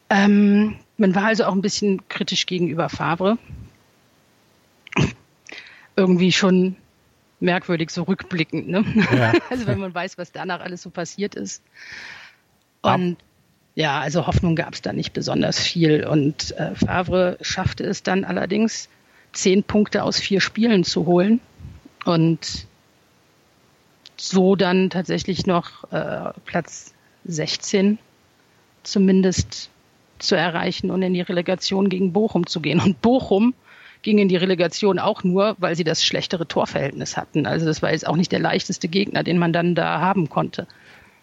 [0.10, 3.38] Ähm, man war also auch ein bisschen kritisch gegenüber Favre
[5.95, 6.75] irgendwie schon
[7.39, 8.67] merkwürdig, so rückblickend.
[8.67, 8.86] Ne?
[9.13, 9.34] Ja.
[9.49, 11.63] Also wenn man weiß, was danach alles so passiert ist.
[12.82, 13.17] Und
[13.75, 16.06] ja, also Hoffnung gab es da nicht besonders viel.
[16.06, 18.89] Und äh, Favre schaffte es dann allerdings,
[19.34, 21.39] zehn Punkte aus vier Spielen zu holen
[22.04, 22.67] und
[24.17, 26.93] so dann tatsächlich noch äh, Platz
[27.25, 27.97] 16
[28.84, 29.69] zumindest
[30.19, 32.80] zu erreichen und in die Relegation gegen Bochum zu gehen.
[32.80, 33.54] Und Bochum
[34.01, 37.45] ging in die Relegation auch nur, weil sie das schlechtere Torverhältnis hatten.
[37.45, 40.67] Also das war jetzt auch nicht der leichteste Gegner, den man dann da haben konnte.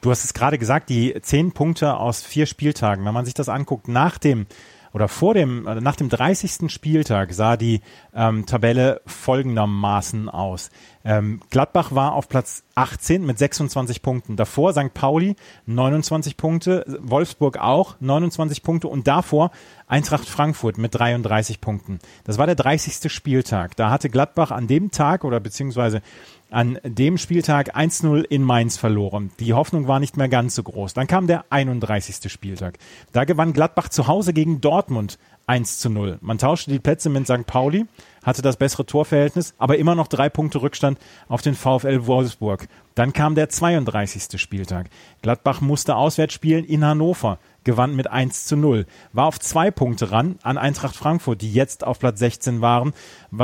[0.00, 3.04] Du hast es gerade gesagt, die zehn Punkte aus vier Spieltagen.
[3.04, 4.46] Wenn man sich das anguckt, nach dem
[4.92, 6.70] oder vor dem, äh, nach dem 30.
[6.70, 7.80] Spieltag sah die
[8.14, 10.70] ähm, Tabelle folgendermaßen aus.
[11.04, 14.36] Ähm, Gladbach war auf Platz 18 mit 26 Punkten.
[14.36, 14.92] Davor St.
[14.94, 19.50] Pauli 29 Punkte, Wolfsburg auch 29 Punkte und davor
[19.86, 21.98] Eintracht Frankfurt mit 33 Punkten.
[22.24, 23.10] Das war der 30.
[23.10, 23.74] Spieltag.
[23.76, 26.02] Da hatte Gladbach an dem Tag oder beziehungsweise
[26.50, 29.30] an dem Spieltag 1-0 in Mainz verloren.
[29.38, 30.94] Die Hoffnung war nicht mehr ganz so groß.
[30.94, 32.30] Dann kam der 31.
[32.32, 32.78] Spieltag.
[33.12, 36.18] Da gewann Gladbach zu Hause gegen Dortmund 1 zu 0.
[36.20, 37.46] Man tauschte die Plätze mit St.
[37.46, 37.86] Pauli,
[38.22, 42.68] hatte das bessere Torverhältnis, aber immer noch drei Punkte Rückstand auf den VfL Wolfsburg.
[42.94, 44.40] Dann kam der 32.
[44.40, 44.90] Spieltag.
[45.22, 48.86] Gladbach musste auswärts spielen in Hannover gewann mit 1 zu 0.
[49.12, 52.94] War auf zwei Punkte ran an Eintracht Frankfurt, die jetzt auf Platz 16 waren.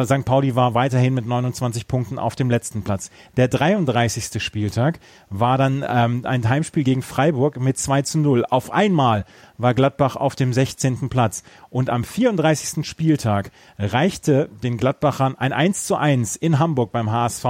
[0.03, 0.25] St.
[0.25, 3.11] Pauli war weiterhin mit 29 Punkten auf dem letzten Platz.
[3.37, 4.43] Der 33.
[4.43, 8.47] Spieltag war dann ähm, ein Heimspiel gegen Freiburg mit 2 zu 0.
[8.49, 9.27] Auf einmal
[9.59, 11.09] war Gladbach auf dem 16.
[11.09, 11.43] Platz.
[11.71, 12.87] Und am 34.
[12.87, 17.45] Spieltag reichte den Gladbachern ein 1 zu 1 in Hamburg beim HSV.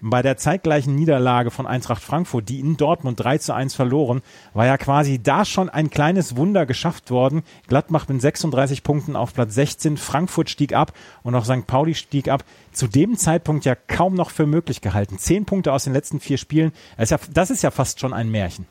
[0.00, 4.22] Bei der zeitgleichen Niederlage von Eintracht Frankfurt, die in Dortmund 3 zu 1 verloren,
[4.54, 7.42] war ja quasi da schon ein kleines Wunder geschafft worden.
[7.68, 11.66] Gladbach mit 36 Punkten auf Platz 16, Frankfurt stieg ab und auch St.
[11.66, 12.44] Pauli stieg ab.
[12.72, 15.18] Zu dem Zeitpunkt ja kaum noch für möglich gehalten.
[15.18, 16.72] Zehn Punkte aus den letzten vier Spielen.
[16.96, 18.66] Das ist ja, das ist ja fast schon ein Märchen.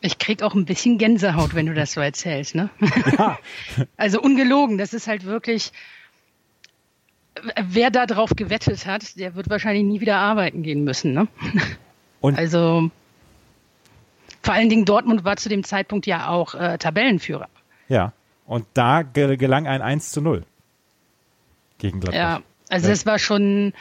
[0.00, 2.70] Ich krieg auch ein bisschen Gänsehaut, wenn du das so erzählst, ne?
[3.18, 3.38] Ja.
[3.96, 5.72] also ungelogen, das ist halt wirklich,
[7.60, 11.28] wer da drauf gewettet hat, der wird wahrscheinlich nie wieder arbeiten gehen müssen, ne?
[12.20, 12.90] Und also
[14.42, 17.48] vor allen Dingen Dortmund war zu dem Zeitpunkt ja auch äh, Tabellenführer.
[17.88, 18.12] Ja,
[18.46, 20.44] und da gelang ein 1 zu 0
[21.78, 22.18] gegen Gladbach.
[22.18, 22.92] Ja, also ja.
[22.92, 23.72] das war schon,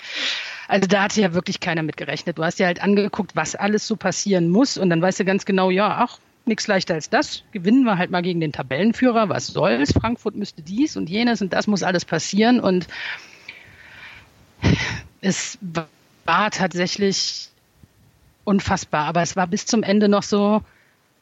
[0.67, 2.37] also da hatte ja wirklich keiner mit gerechnet.
[2.37, 5.45] Du hast dir halt angeguckt, was alles so passieren muss und dann weißt du ganz
[5.45, 7.43] genau, ja, ach, nichts leichter als das.
[7.51, 9.29] Gewinnen wir halt mal gegen den Tabellenführer.
[9.29, 9.91] Was soll's?
[9.91, 12.87] Frankfurt müsste dies und jenes und das muss alles passieren und
[15.21, 15.57] es
[16.25, 17.49] war tatsächlich
[18.43, 20.61] unfassbar, aber es war bis zum Ende noch so,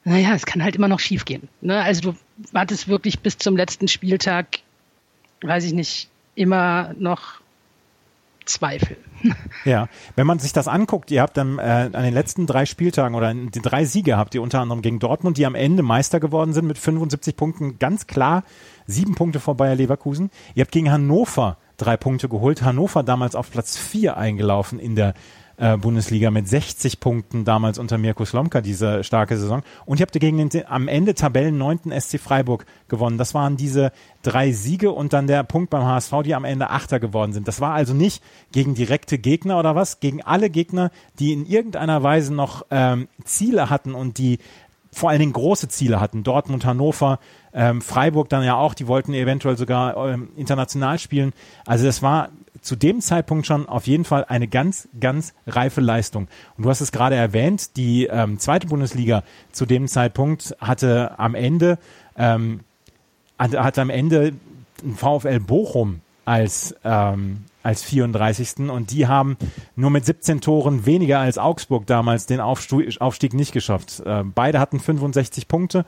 [0.04, 1.50] naja, es kann halt immer noch schiefgehen.
[1.62, 1.82] Ne?
[1.82, 2.18] Also du
[2.54, 4.60] hattest wirklich bis zum letzten Spieltag,
[5.42, 7.42] weiß ich nicht, immer noch
[8.46, 8.98] Zweifel.
[9.64, 13.16] Ja, wenn man sich das anguckt, ihr habt dann äh, an den letzten drei Spieltagen
[13.16, 16.54] oder die drei Siege habt ihr unter anderem gegen Dortmund, die am Ende Meister geworden
[16.54, 18.44] sind mit 75 Punkten, ganz klar
[18.86, 20.30] sieben Punkte vor Bayer Leverkusen.
[20.54, 22.62] Ihr habt gegen Hannover drei Punkte geholt.
[22.62, 25.14] Hannover damals auf Platz vier eingelaufen in der
[25.58, 29.64] äh, Bundesliga mit 60 Punkten damals unter Mirko Slomka diese starke Saison.
[29.86, 33.18] Und ihr habt gegen den am Ende Tabellen neunten SC Freiburg gewonnen.
[33.18, 33.92] Das waren diese
[34.22, 37.48] drei Siege und dann der Punkt beim HSV, die am Ende Achter geworden sind.
[37.48, 42.04] Das war also nicht gegen direkte Gegner oder was, gegen alle Gegner, die in irgendeiner
[42.04, 44.40] Weise noch ähm, Ziele hatten und die
[44.92, 46.24] vor allen Dingen große Ziele hatten.
[46.24, 47.20] Dortmund, Hannover,
[47.54, 51.34] ähm, Freiburg dann ja auch, die wollten eventuell sogar ähm, international spielen.
[51.66, 52.30] Also das war
[52.62, 56.28] zu dem Zeitpunkt schon auf jeden Fall eine ganz, ganz reife Leistung.
[56.58, 61.36] Und du hast es gerade erwähnt, die ähm, zweite Bundesliga zu dem Zeitpunkt hatte am
[61.36, 61.78] Ende,
[62.18, 62.62] ähm,
[63.38, 64.34] hatte, am Ende
[64.96, 68.70] VfL Bochum als, ähm, als 34.
[68.70, 69.38] Und die haben
[69.76, 74.02] nur mit 17 Toren weniger als Augsburg damals den Aufstieg, Aufstieg nicht geschafft.
[74.06, 75.86] Äh, beide hatten 65 Punkte.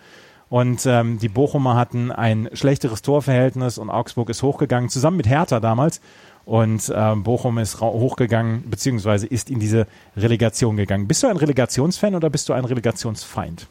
[0.49, 5.59] Und ähm, die Bochumer hatten ein schlechteres Torverhältnis und Augsburg ist hochgegangen, zusammen mit Hertha
[5.59, 5.99] damals.
[6.47, 11.05] Und äh, Bochum ist hochgegangen, beziehungsweise ist in diese Relegation gegangen.
[11.05, 13.67] Bist du ein Relegationsfan oder bist du ein Relegationsfeind?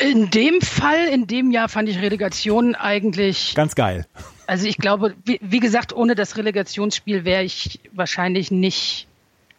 [0.00, 3.54] In dem Fall, in dem Jahr fand ich Relegation eigentlich.
[3.54, 4.06] Ganz geil.
[4.48, 9.06] Also ich glaube, wie, wie gesagt, ohne das Relegationsspiel wäre ich wahrscheinlich nicht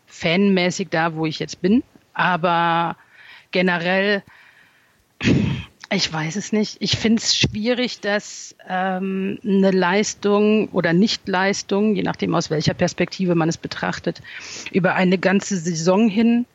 [0.08, 1.84] fanmäßig da, wo ich jetzt bin.
[2.13, 2.97] Aber
[3.52, 4.23] generell
[5.91, 6.78] ich weiß es nicht.
[6.80, 13.36] Ich finde es schwierig, dass ähm, eine Leistung oder Nichtleistung, je nachdem aus welcher Perspektive
[13.36, 14.21] man es betrachtet,
[14.71, 16.45] über eine ganze Saison hin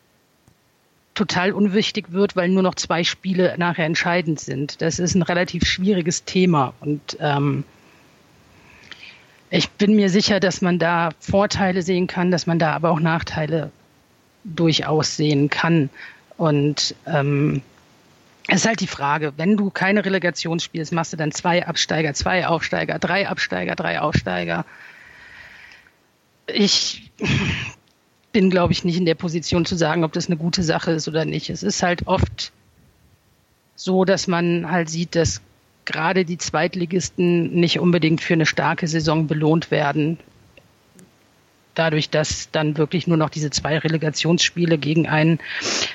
[1.14, 4.82] total unwichtig wird, weil nur noch zwei Spiele nachher entscheidend sind.
[4.82, 7.64] Das ist ein relativ schwieriges Thema und ähm,
[9.50, 12.98] ich bin mir sicher, dass man da Vorteile sehen kann, dass man da aber auch
[12.98, 13.70] Nachteile
[14.42, 15.90] durchaus sehen kann.
[16.36, 17.62] Und ähm,
[18.48, 22.12] es ist halt die Frage, wenn du keine Relegation spielst, machst du dann zwei Absteiger,
[22.14, 24.66] zwei Aufsteiger, drei Absteiger, drei Aufsteiger.
[26.46, 27.10] Ich
[28.32, 31.08] bin, glaube ich, nicht in der Position zu sagen, ob das eine gute Sache ist
[31.08, 31.48] oder nicht.
[31.48, 32.52] Es ist halt oft
[33.76, 35.40] so, dass man halt sieht, dass
[35.84, 40.18] gerade die Zweitligisten nicht unbedingt für eine starke Saison belohnt werden.
[41.74, 45.38] Dadurch, dass dann wirklich nur noch diese zwei Relegationsspiele gegen einen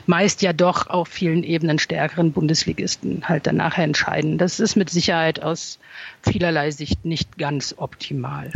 [0.06, 4.38] meist ja doch auf vielen Ebenen stärkeren Bundesligisten halt dann nachher entscheiden.
[4.38, 5.80] Das ist mit Sicherheit aus
[6.22, 8.52] vielerlei Sicht nicht ganz optimal.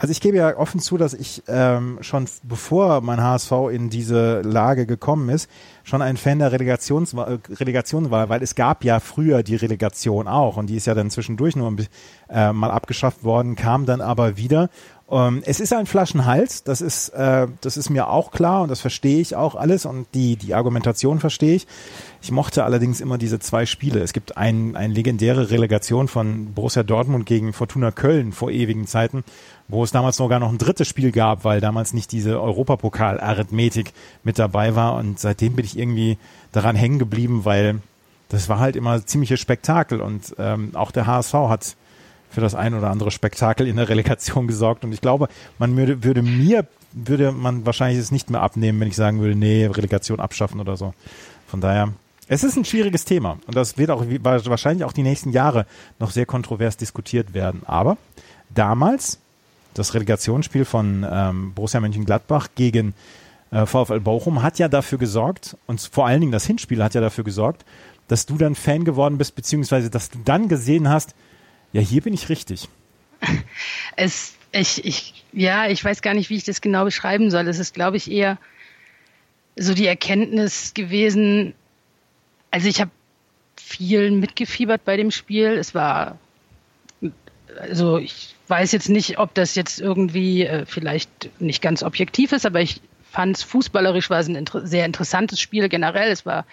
[0.00, 4.42] Also ich gebe ja offen zu, dass ich ähm, schon bevor mein HSV in diese
[4.42, 5.50] Lage gekommen ist,
[5.82, 10.56] schon ein Fan der Relegations Relegation war, weil es gab ja früher die Relegation auch
[10.56, 11.74] und die ist ja dann zwischendurch nur
[12.30, 14.70] äh, mal abgeschafft worden, kam dann aber wieder
[15.10, 18.80] ähm, es ist ein Flaschenhals, das ist, äh, das ist mir auch klar und das
[18.80, 21.66] verstehe ich auch alles und die, die Argumentation verstehe ich.
[22.20, 24.00] Ich mochte allerdings immer diese zwei Spiele.
[24.00, 29.24] Es gibt ein, eine legendäre Relegation von Borussia Dortmund gegen Fortuna Köln vor ewigen Zeiten,
[29.66, 33.92] wo es damals sogar noch ein drittes Spiel gab, weil damals nicht diese Europapokal-Arithmetik
[34.24, 36.18] mit dabei war und seitdem bin ich irgendwie
[36.52, 37.80] daran hängen geblieben, weil
[38.28, 41.76] das war halt immer ziemliches Spektakel und ähm, auch der HSV hat
[42.30, 44.84] für das ein oder andere Spektakel in der Relegation gesorgt.
[44.84, 48.88] Und ich glaube, man würde, würde mir, würde man wahrscheinlich es nicht mehr abnehmen, wenn
[48.88, 50.94] ich sagen würde, nee, Relegation abschaffen oder so.
[51.46, 51.92] Von daher,
[52.28, 53.38] es ist ein schwieriges Thema.
[53.46, 55.66] Und das wird auch wahrscheinlich auch die nächsten Jahre
[55.98, 57.62] noch sehr kontrovers diskutiert werden.
[57.64, 57.96] Aber
[58.54, 59.18] damals,
[59.74, 62.94] das Relegationsspiel von ähm, Borussia Mönchengladbach gegen
[63.50, 67.00] äh, VfL Bochum hat ja dafür gesorgt, und vor allen Dingen das Hinspiel hat ja
[67.00, 67.64] dafür gesorgt,
[68.08, 71.14] dass du dann Fan geworden bist, beziehungsweise dass du dann gesehen hast,
[71.72, 72.68] ja, hier bin ich richtig.
[73.96, 77.48] Es, ich, ich, ja, ich weiß gar nicht, wie ich das genau beschreiben soll.
[77.48, 78.38] Es ist, glaube ich, eher
[79.56, 81.52] so die Erkenntnis gewesen.
[82.50, 82.92] Also ich habe
[83.56, 85.48] viel mitgefiebert bei dem Spiel.
[85.48, 86.18] Es war,
[87.60, 92.46] also ich weiß jetzt nicht, ob das jetzt irgendwie äh, vielleicht nicht ganz objektiv ist,
[92.46, 96.10] aber ich fand es fußballerisch war es ein inter sehr interessantes Spiel generell.
[96.10, 96.46] Es war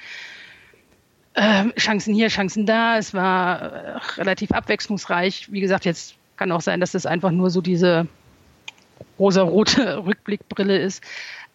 [1.35, 2.97] äh, Chancen hier, Chancen da.
[2.97, 5.51] Es war äh, relativ abwechslungsreich.
[5.51, 8.07] Wie gesagt, jetzt kann auch sein, dass das einfach nur so diese
[9.19, 11.03] rosa-rote Rückblickbrille ist.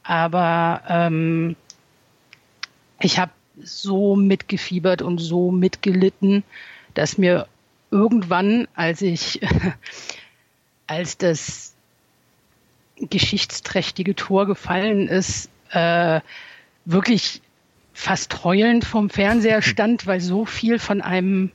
[0.03, 1.57] Aber ähm,
[3.01, 6.45] ich habe so mitgefiebert und so mitgelitten,
[6.95, 7.47] dass mir
[7.91, 9.41] irgendwann, als ich,
[10.87, 11.75] als das
[12.97, 16.21] geschichtsträchtige Tor gefallen ist, äh,
[16.85, 17.41] wirklich
[18.01, 21.53] fast heulend vom Fernseher stand, weil so viel von einem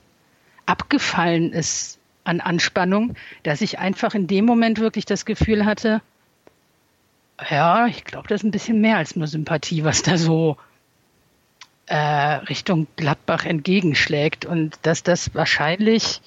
[0.64, 6.02] abgefallen ist an Anspannung, dass ich einfach in dem Moment wirklich das Gefühl hatte,
[7.50, 10.56] ja, ich glaube, das ist ein bisschen mehr als nur Sympathie, was da so
[11.86, 14.46] äh, Richtung Gladbach entgegenschlägt.
[14.46, 16.22] Und dass das wahrscheinlich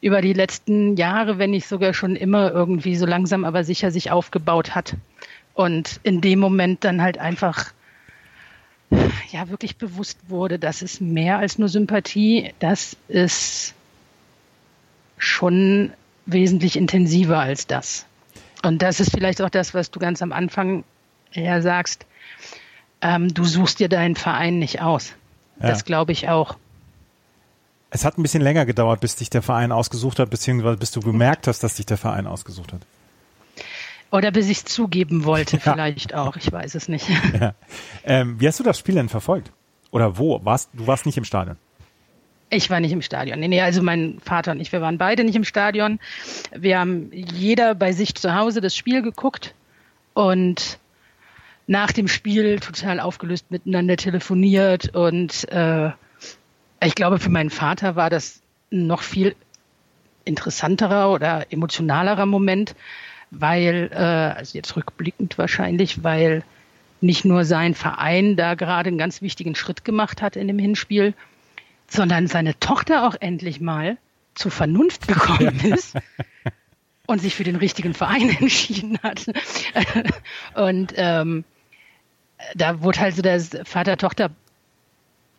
[0.00, 4.10] über die letzten Jahre, wenn nicht sogar schon immer irgendwie so langsam aber sicher sich
[4.10, 4.96] aufgebaut hat.
[5.54, 7.72] Und in dem Moment dann halt einfach
[9.30, 13.74] ja wirklich bewusst wurde, dass es mehr als nur Sympathie, das ist
[15.18, 15.92] schon
[16.26, 18.06] wesentlich intensiver als das.
[18.62, 20.84] Und das ist vielleicht auch das, was du ganz am Anfang
[21.32, 22.06] ja sagst.
[23.00, 25.12] Ähm, du suchst dir deinen Verein nicht aus.
[25.60, 25.68] Ja.
[25.68, 26.56] Das glaube ich auch.
[27.90, 31.00] Es hat ein bisschen länger gedauert, bis dich der Verein ausgesucht hat, beziehungsweise bis du
[31.00, 32.82] gemerkt hast, dass dich der Verein ausgesucht hat.
[34.10, 35.72] Oder bis ich es zugeben wollte, ja.
[35.72, 36.36] vielleicht auch.
[36.36, 37.08] Ich weiß es nicht.
[37.40, 37.54] Ja.
[38.04, 39.52] Ähm, wie hast du das Spiel denn verfolgt?
[39.90, 40.44] Oder wo?
[40.44, 41.56] Warst, du warst nicht im Stadion?
[42.50, 43.38] Ich war nicht im Stadion.
[43.38, 46.00] Nee, nee, also mein Vater und ich, wir waren beide nicht im Stadion.
[46.52, 49.54] Wir haben jeder bei sich zu Hause das Spiel geguckt
[50.14, 50.80] und
[51.68, 54.94] nach dem Spiel total aufgelöst miteinander telefoniert.
[54.94, 55.90] Und äh,
[56.82, 59.36] ich glaube, für meinen Vater war das noch viel
[60.24, 62.74] interessanterer oder emotionalerer Moment,
[63.30, 66.42] weil, äh, also jetzt rückblickend wahrscheinlich, weil
[67.00, 71.14] nicht nur sein Verein da gerade einen ganz wichtigen Schritt gemacht hat in dem Hinspiel,
[71.88, 73.96] sondern seine Tochter auch endlich mal
[74.34, 75.96] zur Vernunft gekommen ist
[77.06, 79.26] und sich für den richtigen Verein entschieden hat.
[80.54, 81.44] und ähm,
[82.54, 84.30] da wurde halt so das Vater-Tochter-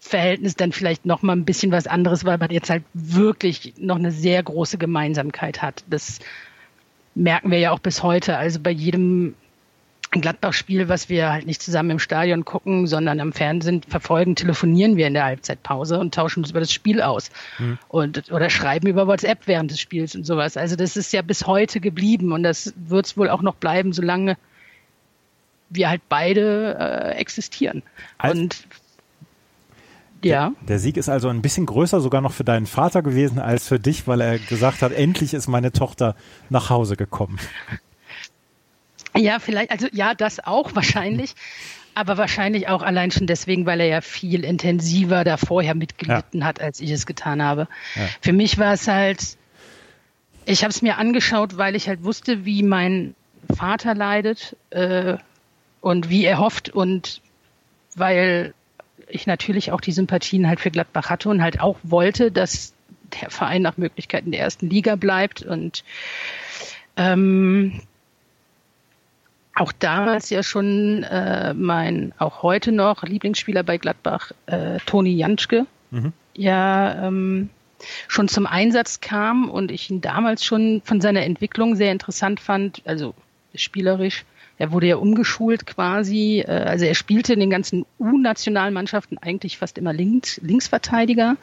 [0.03, 3.97] Verhältnis dann vielleicht noch mal ein bisschen was anderes, weil man jetzt halt wirklich noch
[3.97, 5.84] eine sehr große Gemeinsamkeit hat.
[5.88, 6.20] Das
[7.16, 8.38] merken wir ja auch bis heute.
[8.38, 9.36] Also bei jedem
[10.12, 15.07] Gladbach-Spiel, was wir halt nicht zusammen im Stadion gucken, sondern am Fernsehen verfolgen, telefonieren wir
[15.07, 17.32] in der Halbzeitpause und tauschen uns über das Spiel aus.
[17.59, 17.78] Mhm.
[17.88, 20.57] Und, oder schreiben über WhatsApp während des Spiels und sowas.
[20.57, 23.93] Also das ist ja bis heute geblieben und das wird es wohl auch noch bleiben,
[23.93, 24.36] solange
[25.70, 27.82] wir halt beide äh, existieren.
[28.18, 28.57] Also, und
[30.26, 30.49] ja.
[30.49, 33.67] Der, der, Sieg ist also ein bisschen größer sogar noch für deinen Vater gewesen als
[33.67, 36.15] für dich, weil er gesagt hat, endlich ist meine Tochter
[36.49, 37.39] nach Hause gekommen.
[39.15, 41.36] Ja, vielleicht, also ja, das auch wahrscheinlich.
[41.93, 46.45] Aber wahrscheinlich auch allein schon deswegen, weil er ja viel intensiver da vorher mitgelitten ja.
[46.45, 47.67] hat, als ich es getan habe.
[47.95, 48.07] Ja.
[48.22, 49.38] Für mich war es halt,
[50.45, 53.13] ich habe es mir angeschaut, weil ich halt wusste, wie mein
[53.53, 55.17] Vater leidet äh,
[55.82, 57.22] und wie er hofft und
[57.95, 58.53] weil
[59.12, 62.74] ich natürlich auch die Sympathien halt für Gladbach hatte und halt auch wollte, dass
[63.22, 65.43] der Verein nach Möglichkeit in der ersten Liga bleibt.
[65.43, 65.84] Und
[66.95, 67.82] ähm,
[69.55, 75.66] auch damals ja schon äh, mein, auch heute noch Lieblingsspieler bei Gladbach, äh, Toni Janschke,
[75.91, 76.14] mhm.
[76.36, 77.49] ja ähm,
[78.07, 82.82] schon zum Einsatz kam und ich ihn damals schon von seiner Entwicklung sehr interessant fand,
[82.86, 83.14] also
[83.55, 84.24] spielerisch
[84.62, 86.43] er wurde ja umgeschult quasi.
[86.47, 91.38] Äh, also er spielte in den ganzen U-Nationalmannschaften eigentlich fast immer links, Linksverteidiger,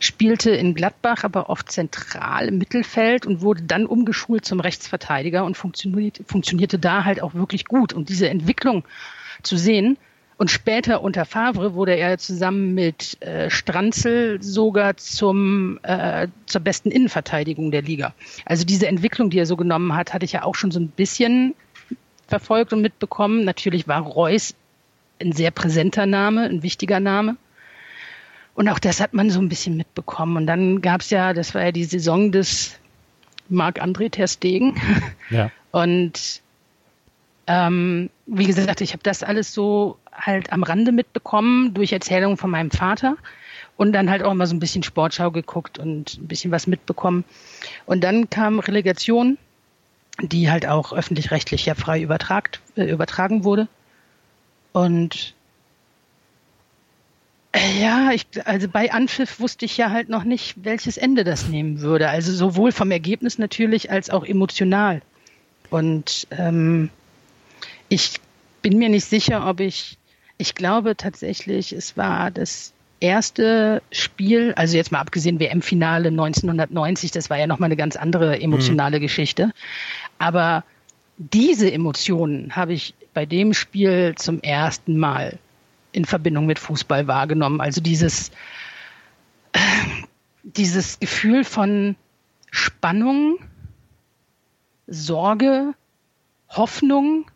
[0.00, 5.56] spielte in Gladbach aber oft zentral im Mittelfeld und wurde dann umgeschult zum Rechtsverteidiger und
[5.56, 7.92] funktionierte, funktionierte da halt auch wirklich gut.
[7.92, 8.84] Und diese Entwicklung
[9.42, 9.98] zu sehen,
[10.38, 16.90] und später unter Favre wurde er zusammen mit äh, Stranzel sogar zum, äh, zur besten
[16.90, 18.12] Innenverteidigung der Liga.
[18.44, 20.88] Also diese Entwicklung, die er so genommen hat, hatte ich ja auch schon so ein
[20.88, 21.54] bisschen
[22.26, 23.44] verfolgt und mitbekommen.
[23.44, 24.54] Natürlich war Reus
[25.20, 27.36] ein sehr präsenter Name, ein wichtiger Name.
[28.54, 30.36] Und auch das hat man so ein bisschen mitbekommen.
[30.36, 32.78] Und dann gab es ja, das war ja die Saison des
[33.48, 34.80] Marc-André Ter Stegen.
[35.28, 35.50] Ja.
[35.72, 36.40] Und
[37.48, 42.48] ähm, wie gesagt, ich habe das alles so halt am Rande mitbekommen durch Erzählungen von
[42.48, 43.16] meinem Vater
[43.76, 47.24] und dann halt auch immer so ein bisschen Sportschau geguckt und ein bisschen was mitbekommen.
[47.86, 49.36] Und dann kam Relegation
[50.20, 53.68] die halt auch öffentlich-rechtlich ja frei übertragt, äh, übertragen wurde.
[54.72, 55.34] Und
[57.52, 61.48] äh, ja, ich, also bei Anpfiff wusste ich ja halt noch nicht, welches Ende das
[61.48, 62.08] nehmen würde.
[62.08, 65.02] Also sowohl vom Ergebnis natürlich als auch emotional.
[65.70, 66.90] Und ähm,
[67.88, 68.20] ich
[68.62, 69.98] bin mir nicht sicher, ob ich,
[70.38, 77.30] ich glaube tatsächlich, es war das erste Spiel, also jetzt mal abgesehen WM-Finale 1990, das
[77.30, 79.02] war ja nochmal eine ganz andere emotionale mhm.
[79.02, 79.52] Geschichte.
[80.18, 80.64] Aber
[81.18, 85.38] diese Emotionen habe ich bei dem Spiel zum ersten Mal
[85.92, 87.60] in Verbindung mit Fußball wahrgenommen.
[87.60, 88.30] Also dieses,
[89.52, 89.58] äh,
[90.42, 91.96] dieses Gefühl von
[92.50, 93.38] Spannung,
[94.86, 95.74] Sorge,
[96.50, 97.26] Hoffnung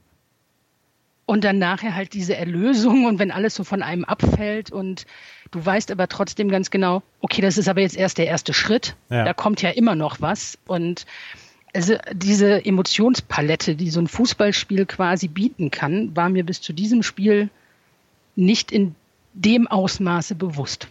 [1.31, 5.07] und dann nachher halt diese Erlösung und wenn alles so von einem abfällt und
[5.53, 8.97] du weißt aber trotzdem ganz genau, okay, das ist aber jetzt erst der erste Schritt,
[9.11, 9.23] ja.
[9.23, 11.07] da kommt ja immer noch was und
[11.73, 17.05] also diese Emotionspalette, die so ein Fußballspiel quasi bieten kann, war mir bis zu diesem
[17.05, 17.49] Spiel
[18.35, 18.97] nicht in
[19.33, 20.89] dem Ausmaße bewusst.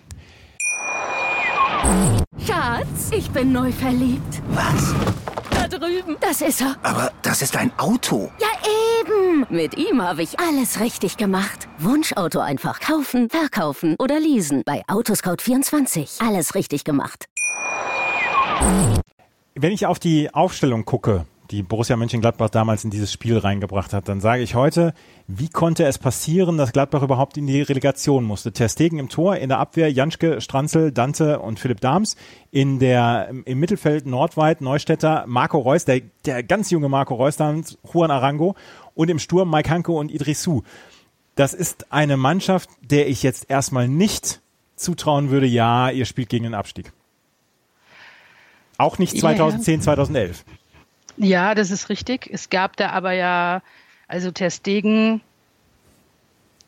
[2.47, 4.41] Schatz, ich bin neu verliebt.
[4.51, 4.95] Was?
[5.69, 6.17] Drüben.
[6.19, 6.75] Das ist er.
[6.83, 8.31] Aber das ist ein Auto.
[8.39, 8.47] Ja,
[8.99, 9.45] eben.
[9.49, 11.67] Mit ihm habe ich alles richtig gemacht.
[11.77, 14.63] Wunschauto einfach kaufen, verkaufen oder leasen.
[14.65, 16.25] Bei Autoscout24.
[16.25, 17.25] Alles richtig gemacht
[19.61, 24.07] wenn ich auf die Aufstellung gucke, die Borussia Mönchengladbach damals in dieses Spiel reingebracht hat,
[24.07, 24.93] dann sage ich heute,
[25.27, 28.51] wie konnte es passieren, dass Gladbach überhaupt in die Relegation musste?
[28.51, 32.15] Ter Stegen im Tor, in der Abwehr Janschke, Stranzel, Dante und Philipp Dahms,
[32.51, 37.77] in der, im Mittelfeld Nordweit, Neustädter, Marco Reus, der, der ganz junge Marco Reus damals,
[37.91, 38.55] Juan Arango
[38.93, 40.63] und im Sturm Mike Hanke und Idrissou.
[41.35, 44.41] Das ist eine Mannschaft, der ich jetzt erstmal nicht
[44.75, 46.91] zutrauen würde, ja, ihr spielt gegen den Abstieg.
[48.77, 49.81] Auch nicht 2010, ja.
[49.81, 50.45] 2011.
[51.19, 52.29] Ja, das ist richtig.
[52.31, 53.61] Es gab da aber ja,
[54.07, 55.21] also Testegen,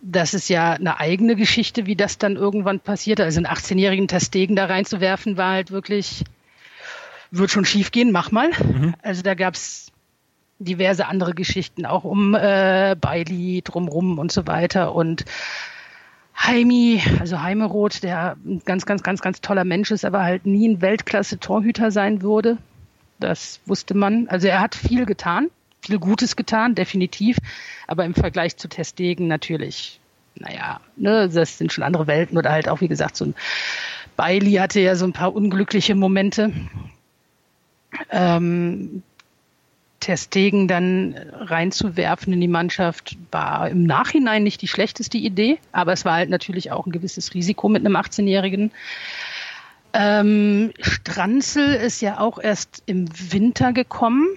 [0.01, 3.21] das ist ja eine eigene Geschichte, wie das dann irgendwann passiert.
[3.21, 6.25] Also einen 18-jährigen Testegen da reinzuwerfen, war halt wirklich,
[7.31, 8.49] wird schon schief gehen, mach mal.
[8.49, 8.93] Mhm.
[9.01, 9.91] Also da gab es
[10.59, 14.93] diverse andere Geschichten, auch um äh, Bailey drumrum und so weiter.
[14.93, 15.23] Und
[16.37, 20.67] Heimi, also Heimeroth, der ein ganz, ganz, ganz, ganz toller Mensch ist, aber halt nie
[20.67, 22.57] ein Weltklasse-Torhüter sein würde.
[23.21, 24.27] Das wusste man.
[24.27, 25.49] Also er hat viel getan,
[25.81, 27.37] viel Gutes getan, definitiv.
[27.87, 29.99] Aber im Vergleich zu Testegen natürlich,
[30.35, 33.35] naja, ne, das sind schon andere Welten oder halt auch, wie gesagt, so ein
[34.17, 36.51] Bailey hatte ja so ein paar unglückliche Momente.
[38.09, 39.03] Ähm,
[39.99, 46.05] Testegen dann reinzuwerfen in die Mannschaft war im Nachhinein nicht die schlechteste Idee, aber es
[46.05, 48.71] war halt natürlich auch ein gewisses Risiko mit einem 18-Jährigen.
[49.93, 54.27] Ähm, Stranzel ist ja auch erst im Winter gekommen.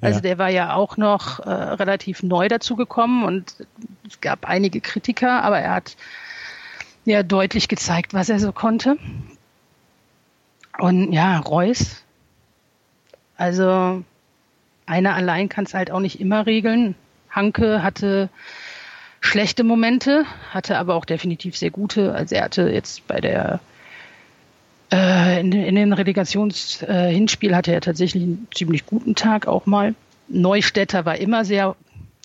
[0.00, 0.22] Also ja.
[0.22, 3.66] der war ja auch noch äh, relativ neu dazu gekommen und
[4.08, 5.96] es gab einige Kritiker, aber er hat
[7.04, 8.96] ja deutlich gezeigt, was er so konnte.
[10.78, 12.02] Und ja, Reus.
[13.36, 14.04] Also
[14.86, 16.94] einer allein kann es halt auch nicht immer regeln.
[17.30, 18.28] Hanke hatte
[19.20, 22.14] schlechte Momente, hatte aber auch definitiv sehr gute.
[22.14, 23.60] Also er hatte jetzt bei der
[24.90, 29.94] in, in den Relegationshinspiel äh, hatte er tatsächlich einen ziemlich guten Tag auch mal.
[30.28, 31.76] Neustädter war immer sehr,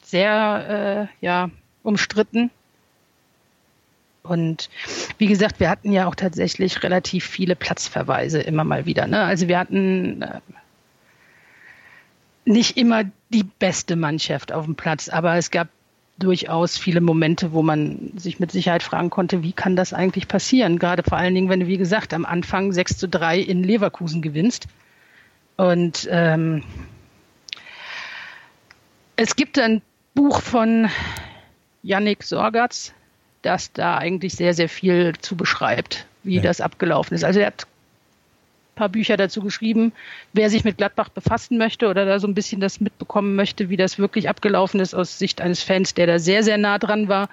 [0.03, 1.49] sehr äh, ja,
[1.83, 2.51] umstritten.
[4.23, 4.69] Und
[5.17, 9.07] wie gesagt, wir hatten ja auch tatsächlich relativ viele Platzverweise immer mal wieder.
[9.07, 9.23] Ne?
[9.23, 10.39] Also wir hatten äh,
[12.45, 15.69] nicht immer die beste Mannschaft auf dem Platz, aber es gab
[16.23, 20.79] durchaus viele Momente, wo man sich mit Sicherheit fragen konnte, wie kann das eigentlich passieren?
[20.79, 24.21] Gerade vor allen Dingen, wenn du, wie gesagt, am Anfang 6 zu 3 in Leverkusen
[24.21, 24.67] gewinnst.
[25.57, 26.63] Und ähm,
[29.15, 29.81] es gibt ein
[30.13, 30.89] Buch von
[31.83, 32.93] Yannick Sorgatz,
[33.41, 36.41] das da eigentlich sehr, sehr viel zu beschreibt, wie ja.
[36.41, 37.23] das abgelaufen ist.
[37.23, 37.67] Also er hat
[38.81, 39.93] paar Bücher dazu geschrieben.
[40.33, 43.77] Wer sich mit Gladbach befassen möchte oder da so ein bisschen das mitbekommen möchte, wie
[43.77, 47.29] das wirklich abgelaufen ist aus Sicht eines Fans, der da sehr, sehr nah dran war,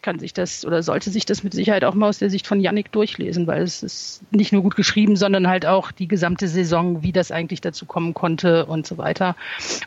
[0.00, 2.60] kann sich das oder sollte sich das mit Sicherheit auch mal aus der Sicht von
[2.60, 7.02] Yannick durchlesen, weil es ist nicht nur gut geschrieben, sondern halt auch die gesamte Saison,
[7.02, 9.34] wie das eigentlich dazu kommen konnte und so weiter.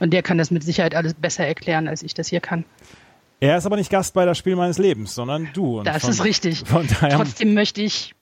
[0.01, 2.65] Und der kann das mit Sicherheit alles besser erklären, als ich das hier kann.
[3.39, 5.81] Er ist aber nicht Gast bei das Spiel meines Lebens, sondern du.
[5.83, 6.63] das von, ist richtig.
[6.65, 8.15] Trotzdem möchte ich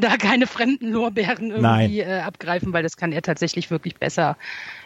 [0.00, 4.36] da keine fremden Lorbeeren irgendwie äh, abgreifen, weil das kann er tatsächlich wirklich besser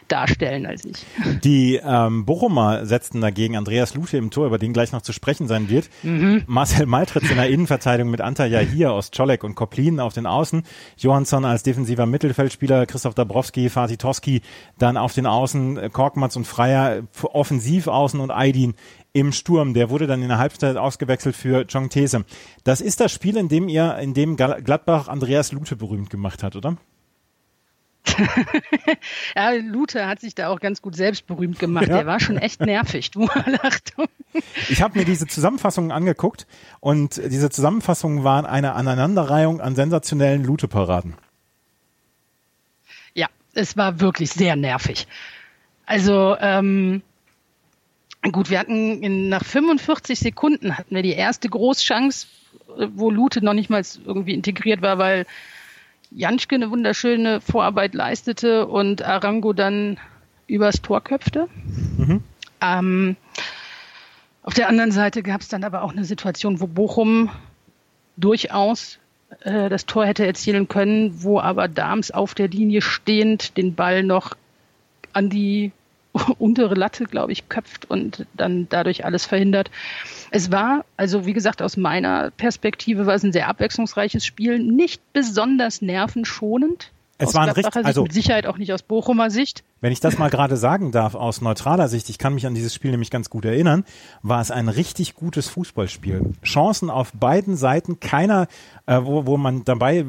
[0.08, 1.06] darstellen als ich.
[1.44, 5.48] Die ähm, Bochumer setzten dagegen Andreas Lute im Tor, über den gleich noch zu sprechen
[5.48, 5.88] sein wird.
[6.02, 6.42] Mhm.
[6.46, 10.62] Marcel Maltritz in der Innenverteidigung mit Anta Yahir aus Czolek und Koplin auf den Außen.
[10.98, 14.42] Johansson als defensiver Mittelfeldspieler, Christoph Dabrowski, Fatih Toski
[14.78, 18.74] dann auf den Außen, Korkmaz und Freier offensiv außen und Aydin
[19.14, 19.72] im Sturm.
[19.72, 22.26] Der wurde dann in der Halbzeit ausgewechselt für John These.
[22.64, 26.56] Das ist das Spiel, in dem ihr, in dem Gladbach Andreas Lute berühmt gemacht hat,
[26.56, 26.76] oder?
[29.36, 31.88] ja, Lute hat sich da auch ganz gut selbst berühmt gemacht.
[31.88, 31.96] Ja.
[31.96, 33.24] Der war schon echt nervig, du
[33.62, 34.06] Achtung.
[34.68, 36.46] Ich habe mir diese Zusammenfassungen angeguckt
[36.80, 41.14] und diese Zusammenfassungen waren eine Aneinanderreihung an sensationellen Lute-Paraden.
[43.14, 45.06] Ja, es war wirklich sehr nervig.
[45.86, 47.02] Also, ähm,
[48.32, 52.26] Gut, wir hatten in, nach 45 Sekunden hatten wir die erste Großchance,
[52.94, 55.26] wo Lute noch nicht mal irgendwie integriert war, weil
[56.10, 59.98] Janschke eine wunderschöne Vorarbeit leistete und Arango dann
[60.46, 61.48] übers Tor köpfte.
[61.98, 62.22] Mhm.
[62.60, 63.16] Ähm,
[64.42, 67.30] auf der anderen Seite gab es dann aber auch eine Situation, wo Bochum
[68.16, 68.98] durchaus
[69.40, 74.02] äh, das Tor hätte erzielen können, wo aber Dams auf der Linie stehend den Ball
[74.02, 74.34] noch
[75.12, 75.72] an die
[76.38, 79.70] untere Latte, glaube ich, köpft und dann dadurch alles verhindert.
[80.30, 85.00] Es war, also wie gesagt, aus meiner Perspektive war es ein sehr abwechslungsreiches Spiel, nicht
[85.12, 86.90] besonders nervenschonend.
[87.18, 89.62] Es war ein richtig, also mit Sicherheit auch nicht aus Bochumer Sicht.
[89.80, 92.74] Wenn ich das mal gerade sagen darf, aus neutraler Sicht, ich kann mich an dieses
[92.74, 93.84] Spiel nämlich ganz gut erinnern,
[94.22, 96.32] war es ein richtig gutes Fußballspiel.
[96.42, 98.48] Chancen auf beiden Seiten, keiner,
[98.86, 100.06] äh, wo, wo man dabei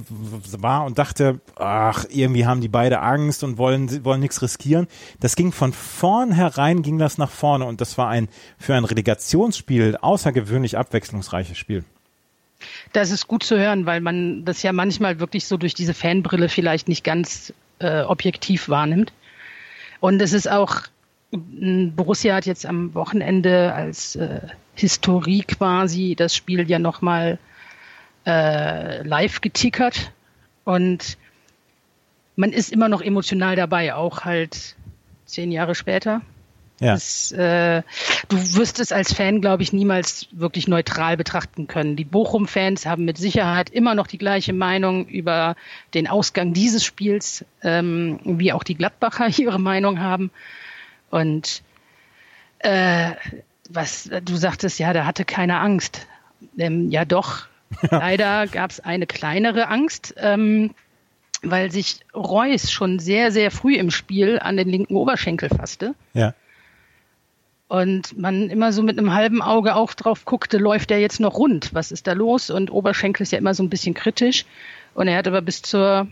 [0.57, 4.87] war und dachte, ach, irgendwie haben die beide Angst und wollen, wollen nichts riskieren.
[5.19, 9.97] Das ging von vornherein, ging das nach vorne und das war ein für ein Relegationsspiel
[9.97, 11.83] außergewöhnlich abwechslungsreiches Spiel.
[12.93, 16.49] Das ist gut zu hören, weil man das ja manchmal wirklich so durch diese Fanbrille
[16.49, 19.13] vielleicht nicht ganz äh, objektiv wahrnimmt.
[19.99, 20.81] Und es ist auch,
[21.31, 24.41] Borussia hat jetzt am Wochenende als äh,
[24.75, 27.39] Historie quasi das Spiel ja nochmal
[28.25, 30.11] äh, live getickert.
[30.63, 31.17] Und
[32.35, 34.75] man ist immer noch emotional dabei, auch halt
[35.25, 36.21] zehn Jahre später.
[36.79, 36.93] Ja.
[36.93, 37.83] Das, äh,
[38.27, 41.95] du wirst es als Fan, glaube ich, niemals wirklich neutral betrachten können.
[41.95, 45.55] Die Bochum-Fans haben mit Sicherheit immer noch die gleiche Meinung über
[45.93, 50.31] den Ausgang dieses Spiels, ähm, wie auch die Gladbacher ihre Meinung haben.
[51.09, 51.63] Und
[52.59, 53.11] äh,
[53.69, 56.07] was du sagtest, ja, da hatte keine Angst.
[56.57, 57.47] Ähm, ja, doch.
[57.89, 60.13] Leider gab es eine kleinere Angst.
[60.17, 60.71] Ähm,
[61.41, 65.93] weil sich Reus schon sehr, sehr früh im Spiel an den linken Oberschenkel fasste.
[66.13, 66.33] Ja
[67.67, 71.35] und man immer so mit einem halben Auge auch drauf guckte, läuft der jetzt noch
[71.35, 71.73] rund?
[71.73, 72.49] Was ist da los?
[72.49, 74.45] Und Oberschenkel ist ja immer so ein bisschen kritisch.
[74.93, 76.07] Und er hat aber bis zur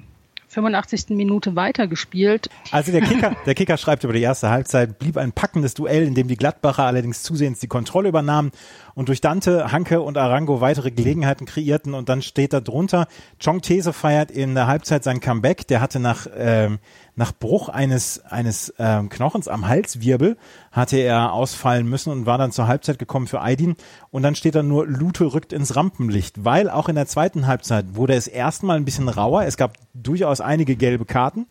[0.54, 1.10] 85.
[1.10, 2.50] Minute weitergespielt.
[2.72, 6.16] Also der Kicker, der Kicker schreibt über die erste Halbzeit, blieb ein packendes Duell, in
[6.16, 8.52] dem die Gladbacher allerdings zusehends die Kontrolle übernahmen
[8.94, 13.08] und durch Dante, Hanke und Arango weitere Gelegenheiten kreierten und dann steht da drunter,
[13.44, 16.80] Chong These feiert in der Halbzeit sein Comeback, der hatte nach ähm,
[17.16, 20.38] nach Bruch eines, eines ähm, Knochens am Halswirbel
[20.72, 23.76] hatte er ausfallen müssen und war dann zur Halbzeit gekommen für Aydin.
[24.10, 27.96] Und dann steht da nur, Lute rückt ins Rampenlicht, weil auch in der zweiten Halbzeit
[27.96, 29.44] wurde es erstmal ein bisschen rauer.
[29.44, 31.46] Es gab durchaus einige gelbe Karten.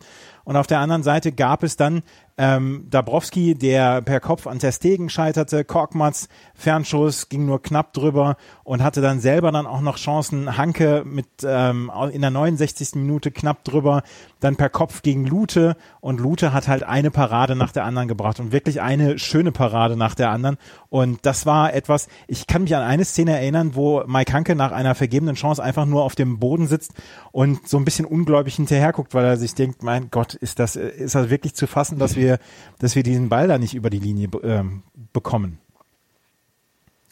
[0.45, 2.03] Und auf der anderen Seite gab es dann
[2.39, 8.37] ähm, Dabrowski, der per Kopf an Ter Stegen scheiterte, Korkmaz, Fernschuss, ging nur knapp drüber
[8.65, 10.57] und hatte dann selber dann auch noch Chancen.
[10.57, 12.95] Hanke mit ähm, in der 69.
[12.95, 14.03] Minute knapp drüber,
[14.41, 18.41] dann per Kopf gegen Lute und Lute hat halt eine Parade nach der anderen gebracht
[18.41, 20.57] und wirklich eine schöne Parade nach der anderen.
[20.89, 24.73] Und das war etwas, ich kann mich an eine Szene erinnern, wo Mike Hanke nach
[24.73, 26.93] einer vergebenen Chance einfach nur auf dem Boden sitzt
[27.31, 30.77] und so ein bisschen ungläubig hinterher guckt, weil er sich denkt, mein Gott, ist das,
[30.77, 32.39] ist das wirklich zu fassen, dass wir wir,
[32.79, 35.59] dass wir diesen Ball da nicht über die Linie ähm, bekommen.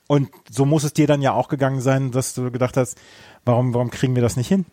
[0.07, 3.01] Und so muss es dir dann ja auch gegangen sein, dass du gedacht hast,
[3.45, 4.64] warum, warum kriegen wir das nicht hin?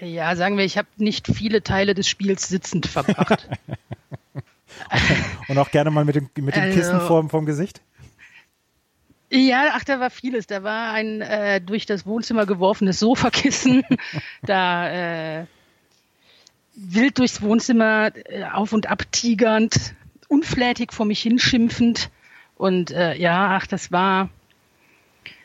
[0.00, 3.48] Ja, sagen wir, ich habe nicht viele Teile des Spiels sitzend verbracht.
[5.48, 7.80] Und auch gerne mal mit dem, mit dem also, Kissen vorm, vorm Gesicht?
[9.30, 10.46] Ja, ach, da war vieles.
[10.46, 13.84] Da war ein äh, durch das Wohnzimmer geworfenes Sofakissen.
[14.42, 14.90] da
[15.40, 15.46] äh,
[16.76, 19.94] wild durchs Wohnzimmer äh, auf und ab tigernd,
[20.28, 22.10] unflätig vor mich hinschimpfend.
[22.56, 24.28] Und äh, ja, ach, das war,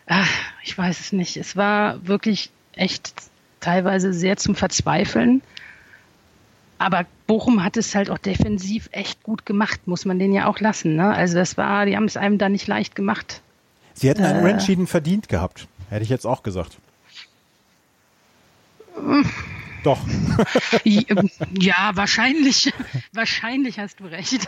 [0.08, 0.30] ach,
[0.64, 1.38] ich weiß es nicht.
[1.38, 3.14] Es war wirklich echt
[3.60, 5.42] teilweise sehr zum Verzweifeln.
[6.78, 10.60] Aber Bochum hat es halt auch defensiv echt gut gemacht, muss man den ja auch
[10.60, 10.96] lassen.
[10.96, 11.14] Ne?
[11.14, 13.42] Also das war, die haben es einem da nicht leicht gemacht.
[13.94, 16.78] Sie hätten einen äh, Unentschieden verdient gehabt, hätte ich jetzt auch gesagt.
[19.84, 20.00] Doch.
[20.84, 22.72] Ja, wahrscheinlich.
[23.14, 24.48] Wahrscheinlich hast du recht.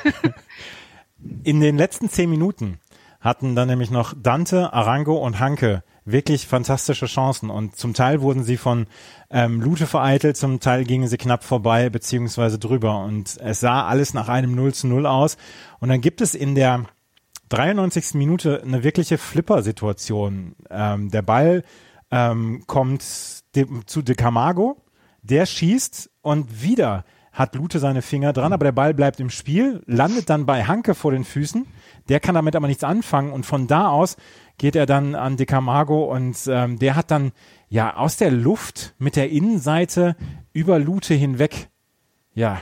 [1.44, 2.80] In den letzten zehn Minuten
[3.20, 8.44] hatten dann nämlich noch Dante, Arango und Hanke wirklich fantastische Chancen und zum Teil wurden
[8.44, 8.88] sie von
[9.30, 14.14] ähm, Lute vereitelt, zum Teil gingen sie knapp vorbei beziehungsweise drüber und es sah alles
[14.14, 15.38] nach einem 0 zu 0 aus
[15.80, 16.86] und dann gibt es in der
[17.50, 18.16] 93.
[18.16, 20.56] Minute eine wirkliche Flipper-Situation.
[20.70, 21.64] Ähm, der Ball
[22.10, 24.78] ähm, kommt zu De Camargo
[25.22, 29.82] der schießt und wieder hat Lute seine Finger dran, aber der Ball bleibt im Spiel,
[29.86, 31.66] landet dann bei Hanke vor den Füßen.
[32.10, 34.18] Der kann damit aber nichts anfangen und von da aus
[34.58, 37.32] geht er dann an De Camargo und ähm, der hat dann
[37.70, 40.16] ja aus der Luft mit der Innenseite
[40.52, 41.70] über Lute hinweg
[42.34, 42.62] ja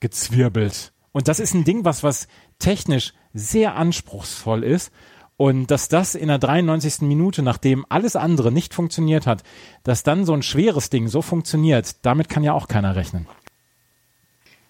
[0.00, 0.92] gezwirbelt.
[1.12, 2.28] Und das ist ein Ding, was was
[2.58, 4.92] technisch sehr anspruchsvoll ist
[5.36, 7.02] und dass das in der 93.
[7.02, 9.42] Minute, nachdem alles andere nicht funktioniert hat,
[9.82, 13.26] dass dann so ein schweres Ding so funktioniert, damit kann ja auch keiner rechnen.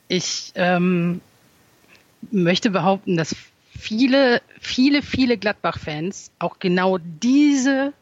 [0.08, 1.20] Ich ähm,
[2.30, 3.36] möchte behaupten, dass
[3.78, 7.92] viele, viele, viele Gladbach-Fans auch genau diese,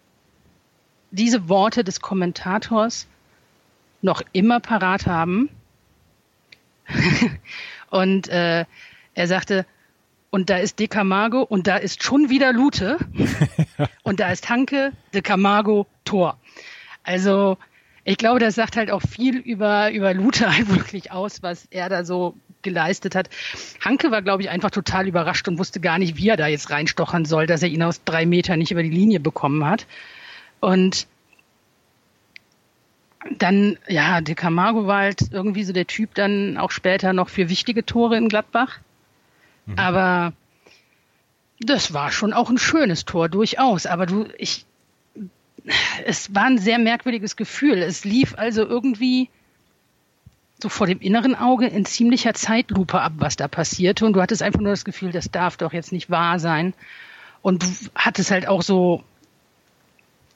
[1.11, 3.07] diese Worte des Kommentators
[4.01, 5.51] noch immer parat haben.
[7.91, 8.65] Und äh,
[9.15, 9.67] er sagte,
[10.35, 12.99] und da ist De Camargo und da ist schon wieder Lute
[14.03, 16.41] und da ist Hanke, De Camargo, Tor.
[17.05, 17.57] Also
[18.03, 21.89] ich glaube, das sagt halt auch viel über, über Lute halt wirklich aus, was er
[21.89, 23.31] da so geleistet hat.
[23.81, 26.69] Hanke war, glaube ich, einfach total überrascht und wusste gar nicht, wie er da jetzt
[26.69, 29.87] reinstochern soll, dass er ihn aus drei Metern nicht über die Linie bekommen hat.
[30.59, 31.07] Und
[33.39, 37.49] dann, ja, De Camargo war halt irgendwie so der Typ dann auch später noch für
[37.49, 38.81] wichtige Tore in Gladbach.
[39.67, 39.79] Mhm.
[39.79, 40.33] Aber
[41.61, 43.87] das war schon auch ein schönes Tor, durchaus.
[43.87, 44.67] Aber du, ich,
[46.05, 47.79] es war ein sehr merkwürdiges Gefühl.
[47.79, 49.31] Es lief also irgendwie
[50.63, 54.07] so vor dem inneren Auge in ziemlicher Zeitlupe ab, was da passierte.
[54.07, 56.75] Und du hattest einfach nur das Gefühl, das darf doch jetzt nicht wahr sein.
[57.43, 59.05] Und du hattest halt auch so,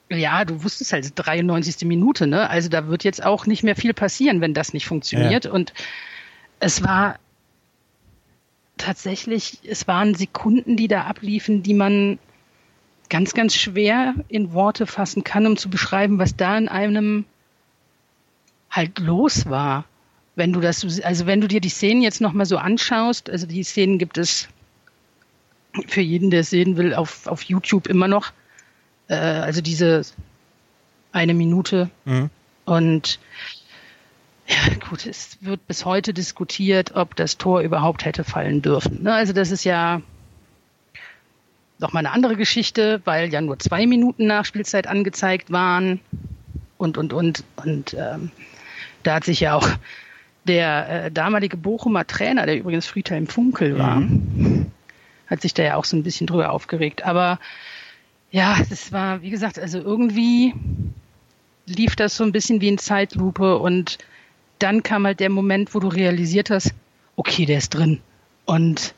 [0.09, 1.87] ja, du wusstest halt 93.
[1.87, 2.49] Minute, ne?
[2.49, 5.45] Also da wird jetzt auch nicht mehr viel passieren, wenn das nicht funktioniert.
[5.45, 5.51] Ja.
[5.51, 5.73] Und
[6.59, 7.17] es war
[8.79, 12.17] tatsächlich, es waren Sekunden, die da abliefen, die man
[13.09, 17.25] ganz, ganz schwer in Worte fassen kann, um zu beschreiben, was da in einem
[18.71, 19.85] halt los war.
[20.35, 23.63] Wenn du das, also wenn du dir die Szenen jetzt nochmal so anschaust, also die
[23.63, 24.47] Szenen gibt es
[25.87, 28.31] für jeden, der es sehen will, auf, auf YouTube immer noch.
[29.07, 30.03] Äh, also diese
[31.11, 31.89] eine Minute.
[32.05, 32.29] Mhm.
[32.65, 33.19] Und
[34.49, 34.55] ja,
[34.89, 39.03] gut, es wird bis heute diskutiert, ob das Tor überhaupt hätte fallen dürfen.
[39.03, 39.13] Ne?
[39.13, 40.01] Also das ist ja
[41.77, 46.01] noch mal eine andere Geschichte, weil ja nur zwei Minuten Nachspielzeit angezeigt waren
[46.77, 48.31] und und und und ähm,
[49.03, 49.67] da hat sich ja auch
[50.45, 54.71] der äh, damalige Bochumer Trainer, der übrigens Friedhelm Funkel war, mhm.
[55.27, 57.05] hat sich da ja auch so ein bisschen drüber aufgeregt.
[57.05, 57.39] Aber
[58.31, 60.53] ja, das war, wie gesagt, also irgendwie
[61.65, 63.99] lief das so ein bisschen wie in Zeitlupe und
[64.59, 66.73] dann kam halt der Moment, wo du realisiert hast,
[67.15, 68.01] okay, der ist drin.
[68.45, 68.93] Und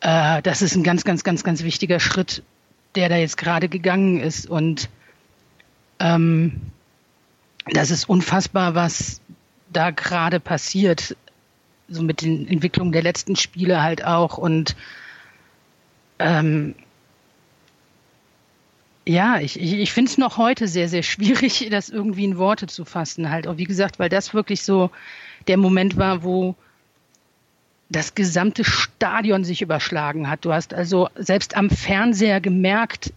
[0.00, 2.42] äh, das ist ein ganz, ganz, ganz, ganz wichtiger Schritt,
[2.94, 4.48] der da jetzt gerade gegangen ist.
[4.48, 4.88] Und
[5.98, 6.60] ähm,
[7.66, 9.20] das ist unfassbar, was
[9.72, 11.16] da gerade passiert.
[11.88, 14.38] So mit den Entwicklungen der letzten Spiele halt auch.
[14.38, 14.76] Und
[16.18, 16.74] ähm,
[19.06, 22.66] ja, ich, ich, ich finde es noch heute sehr, sehr schwierig, das irgendwie in Worte
[22.66, 23.30] zu fassen.
[23.30, 24.90] Halt auch wie gesagt, weil das wirklich so
[25.46, 26.56] der Moment war, wo
[27.88, 30.44] das gesamte Stadion sich überschlagen hat.
[30.44, 33.12] Du hast also selbst am Fernseher gemerkt,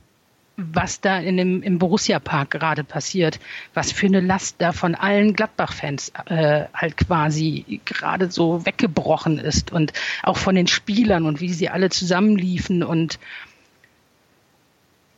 [0.58, 3.40] was da in dem, im Borussia-Park gerade passiert,
[3.74, 9.72] was für eine Last da von allen Gladbach-Fans äh, halt quasi gerade so weggebrochen ist
[9.72, 13.20] und auch von den Spielern und wie sie alle zusammenliefen und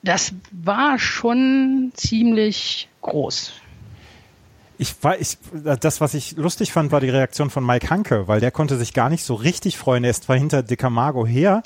[0.03, 3.53] das war schon ziemlich groß.
[4.77, 5.37] Ich war, ich,
[5.79, 8.93] das, was ich lustig fand, war die Reaktion von Mike Hanke, weil der konnte sich
[8.93, 10.03] gar nicht so richtig freuen.
[10.03, 11.61] Er ist zwar hinter De Camargo her,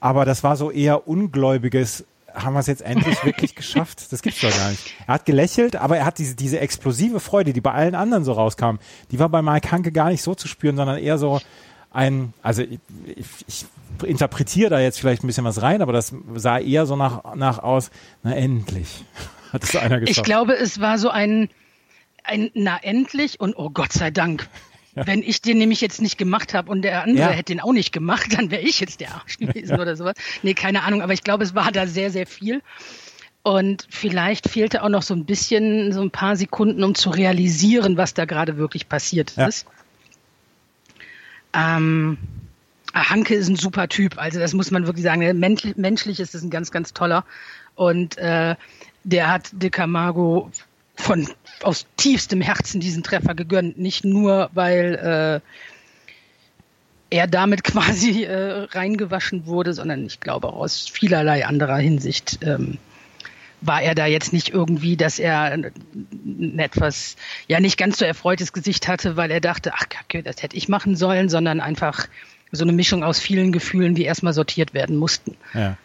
[0.00, 4.10] aber das war so eher ungläubiges, haben wir es jetzt endlich wirklich geschafft?
[4.10, 4.94] Das gibt's doch gar nicht.
[5.06, 8.32] Er hat gelächelt, aber er hat diese, diese explosive Freude, die bei allen anderen so
[8.32, 8.78] rauskam,
[9.12, 11.40] die war bei Mike Hanke gar nicht so zu spüren, sondern eher so
[11.90, 13.66] ein, also ich, ich
[14.04, 17.58] interpretiere da jetzt vielleicht ein bisschen was rein, aber das sah eher so nach, nach
[17.58, 17.90] aus,
[18.22, 19.04] na endlich.
[19.52, 20.18] Hat es einer geschafft.
[20.18, 21.48] Ich glaube, es war so ein,
[22.24, 24.48] ein na endlich und oh Gott sei Dank.
[24.94, 25.06] Ja.
[25.06, 27.30] Wenn ich den nämlich jetzt nicht gemacht habe und der andere ja.
[27.30, 29.80] hätte den auch nicht gemacht, dann wäre ich jetzt der Arsch gewesen ja.
[29.80, 30.14] oder sowas.
[30.42, 32.62] Nee, keine Ahnung, aber ich glaube, es war da sehr, sehr viel.
[33.42, 37.96] Und vielleicht fehlte auch noch so ein bisschen, so ein paar Sekunden, um zu realisieren,
[37.96, 39.66] was da gerade wirklich passiert ist.
[41.52, 42.18] Ähm,
[42.96, 44.16] Ah, Hanke ist ein super Typ.
[44.16, 45.38] Also das muss man wirklich sagen.
[45.38, 47.26] menschlich ist es ein ganz, ganz toller.
[47.74, 48.56] Und äh,
[49.04, 50.50] der hat De Camargo
[50.94, 51.28] von
[51.62, 53.76] aus tiefstem Herzen diesen Treffer gegönnt.
[53.76, 55.42] Nicht nur, weil
[57.12, 62.38] äh, er damit quasi äh, reingewaschen wurde, sondern ich glaube auch aus vielerlei anderer Hinsicht
[62.40, 62.78] ähm,
[63.66, 67.16] war er da jetzt nicht irgendwie, dass er ein etwas,
[67.48, 70.68] ja nicht ganz so erfreutes Gesicht hatte, weil er dachte, ach Kacke, das hätte ich
[70.68, 72.08] machen sollen, sondern einfach
[72.52, 75.36] so eine Mischung aus vielen Gefühlen, die erstmal sortiert werden mussten.
[75.54, 75.76] Ja.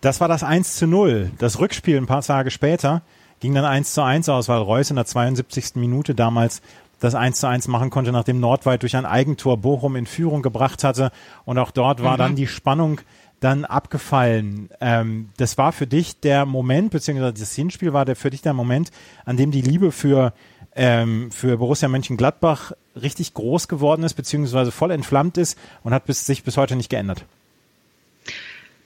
[0.00, 1.30] Das war das 1 zu 0.
[1.38, 3.02] Das Rückspiel ein paar Tage später
[3.40, 5.76] ging dann 1 zu 1 aus, weil Reus in der 72.
[5.76, 6.62] Minute damals
[7.00, 10.84] das 1 zu 1 machen konnte, nachdem Nordweit durch ein Eigentor Bochum in Führung gebracht
[10.84, 11.10] hatte.
[11.44, 12.18] Und auch dort war mhm.
[12.18, 13.00] dann die Spannung
[13.44, 14.70] dann abgefallen.
[14.80, 18.54] Ähm, das war für dich der Moment, beziehungsweise das Hinspiel war der für dich der
[18.54, 18.90] Moment,
[19.24, 20.32] an dem die Liebe für
[20.76, 26.26] ähm, für Borussia Mönchengladbach richtig groß geworden ist, beziehungsweise voll entflammt ist und hat bis,
[26.26, 27.24] sich bis heute nicht geändert.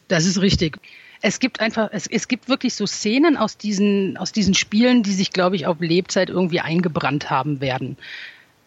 [0.09, 0.79] Das ist richtig.
[1.21, 5.13] Es gibt einfach, es, es gibt wirklich so Szenen aus diesen, aus diesen Spielen, die
[5.13, 7.97] sich, glaube ich, auf Lebzeit irgendwie eingebrannt haben werden.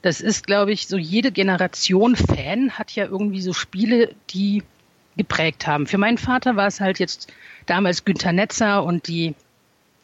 [0.02, 4.64] Das ist, glaube ich, so jede Generation Fan hat ja irgendwie so Spiele, die
[5.18, 5.88] geprägt haben.
[5.88, 7.32] Für meinen Vater war es halt jetzt
[7.66, 9.36] damals Günter Netzer und die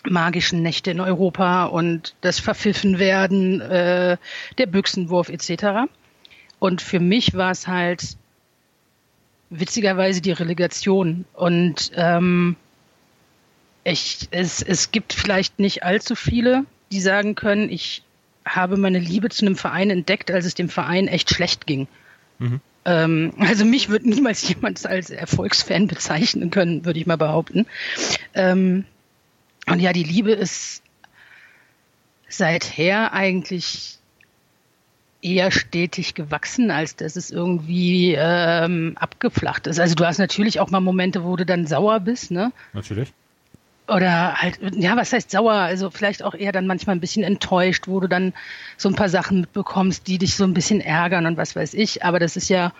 [0.09, 4.17] magischen Nächte in Europa und das Verpfiffen werden, äh,
[4.57, 5.89] der Büchsenwurf etc.
[6.59, 8.17] Und für mich war es halt
[9.49, 11.25] witzigerweise die Relegation.
[11.33, 12.55] Und ähm,
[13.83, 18.03] ich, es, es gibt vielleicht nicht allzu viele, die sagen können, ich
[18.45, 21.87] habe meine Liebe zu einem Verein entdeckt, als es dem Verein echt schlecht ging.
[22.39, 22.61] Mhm.
[22.87, 27.67] Ähm, also mich wird niemals jemand als Erfolgsfan bezeichnen können, würde ich mal behaupten.
[28.33, 28.85] Ähm,
[29.67, 30.81] und ja, die Liebe ist
[32.29, 33.97] seither eigentlich
[35.21, 39.79] eher stetig gewachsen, als dass es irgendwie ähm, abgeflacht ist.
[39.79, 42.53] Also du hast natürlich auch mal Momente, wo du dann sauer bist, ne?
[42.71, 43.11] Natürlich.
[43.87, 45.53] Oder halt, ja, was heißt sauer?
[45.53, 48.33] Also vielleicht auch eher dann manchmal ein bisschen enttäuscht, wo du dann
[48.75, 52.03] so ein paar Sachen mitbekommst, die dich so ein bisschen ärgern und was weiß ich.
[52.03, 52.73] Aber das ist ja,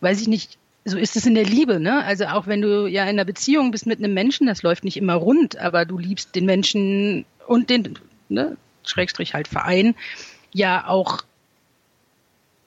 [0.00, 2.04] weiß ich nicht, so ist es in der Liebe, ne?
[2.04, 4.96] Also auch wenn du ja in einer Beziehung bist mit einem Menschen, das läuft nicht
[4.96, 7.98] immer rund, aber du liebst den Menschen und den,
[8.28, 9.94] ne, Schrägstrich halt Verein,
[10.52, 11.22] ja auch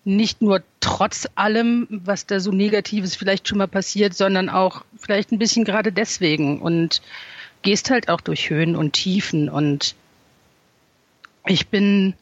[0.06, 5.32] nicht nur trotz allem, was da so Negatives vielleicht schon mal passiert, sondern auch vielleicht
[5.32, 7.02] ein bisschen gerade deswegen und
[7.66, 9.96] gehst halt auch durch Höhen und Tiefen und
[11.48, 12.14] ich bin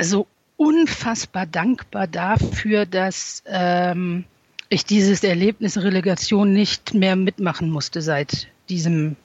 [0.00, 4.24] so unfassbar dankbar dafür, dass ähm,
[4.68, 9.16] ich dieses Erlebnis Relegation nicht mehr mitmachen musste seit diesem,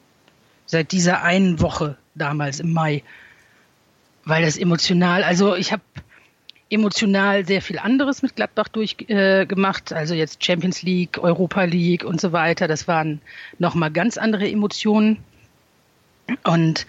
[0.65, 3.03] seit dieser einen Woche damals im Mai.
[4.25, 5.83] weil das emotional, also ich habe
[6.69, 12.19] emotional sehr viel anderes mit Gladbach durchgemacht, äh, also jetzt Champions League, Europa League und
[12.19, 12.67] so weiter.
[12.67, 13.21] Das waren
[13.57, 15.17] nochmal ganz andere Emotionen.
[16.43, 16.85] Und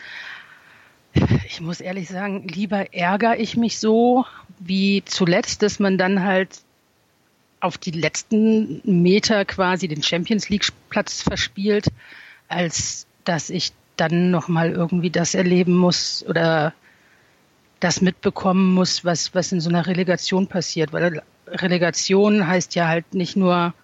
[1.47, 4.25] ich muss ehrlich sagen, lieber ärgere ich mich so
[4.59, 6.61] wie zuletzt, dass man dann halt
[7.61, 11.89] auf die letzten Meter quasi den Champions League Platz verspielt,
[12.49, 16.73] als dass ich dann nochmal irgendwie das erleben muss oder
[17.81, 20.93] das mitbekommen muss, was, was in so einer Relegation passiert.
[20.93, 23.75] Weil Relegation heißt ja halt nicht nur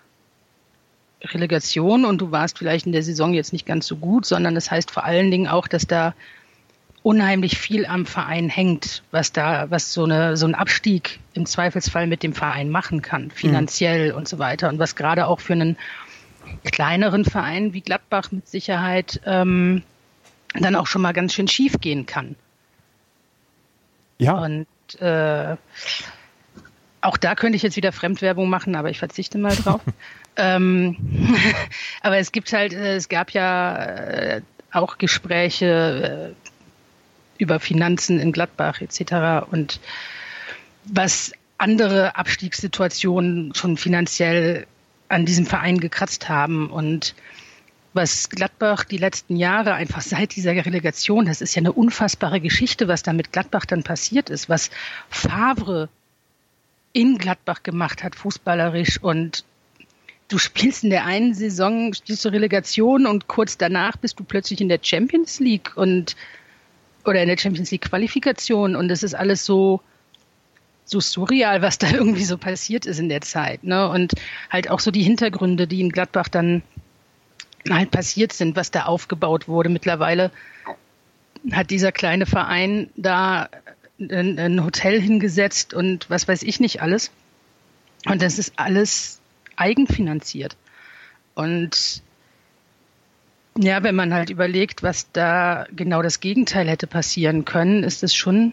[1.23, 4.65] Relegation und du warst vielleicht in der Saison jetzt nicht ganz so gut, sondern es
[4.65, 6.15] das heißt vor allen Dingen auch, dass da
[7.03, 12.07] unheimlich viel am Verein hängt, was da, was so eine, so ein Abstieg im Zweifelsfall
[12.07, 14.19] mit dem Verein machen kann, finanziell mhm.
[14.19, 14.71] und so weiter.
[14.71, 15.77] Und was gerade auch für einen
[16.73, 19.83] kleineren Verein wie Gladbach mit Sicherheit ähm,
[20.55, 22.37] dann auch schon mal ganz schön schief gehen kann.
[24.19, 24.35] Ja.
[24.35, 24.67] Und
[25.01, 25.57] äh,
[27.01, 29.81] auch da könnte ich jetzt wieder Fremdwerbung machen, aber ich verzichte mal drauf.
[30.37, 30.97] ähm,
[32.03, 34.43] aber es gibt halt, äh, es gab ja äh,
[34.73, 39.47] auch Gespräche äh, über Finanzen in Gladbach etc.
[39.51, 39.81] Und
[40.85, 44.67] was andere Abstiegssituationen schon finanziell
[45.09, 47.15] an diesem Verein gekratzt haben und
[47.95, 52.89] was Gladbach die letzten Jahre einfach seit dieser Relegation, das ist ja eine unfassbare Geschichte,
[52.89, 54.71] was da mit Gladbach dann passiert ist, was
[55.09, 55.89] Favre
[56.93, 59.45] in Gladbach gemacht hat, fußballerisch und
[60.29, 64.69] du spielst in der einen Saison, spielst Relegation und kurz danach bist du plötzlich in
[64.69, 66.17] der Champions League und
[67.05, 69.81] oder in der Champions League Qualifikation und es ist alles so
[70.87, 73.89] so surreal, was da irgendwie so passiert ist in der Zeit, ne?
[73.89, 74.13] Und
[74.51, 76.63] halt auch so die Hintergründe, die in Gladbach dann
[77.71, 79.69] halt passiert sind, was da aufgebaut wurde.
[79.69, 80.31] Mittlerweile
[81.53, 83.49] hat dieser kleine Verein da
[83.99, 87.11] ein, ein Hotel hingesetzt und was weiß ich nicht alles.
[88.07, 89.21] Und das ist alles
[89.57, 90.57] eigenfinanziert.
[91.35, 92.03] Und
[93.57, 98.15] ja, wenn man halt überlegt, was da genau das Gegenteil hätte passieren können, ist es
[98.15, 98.53] schon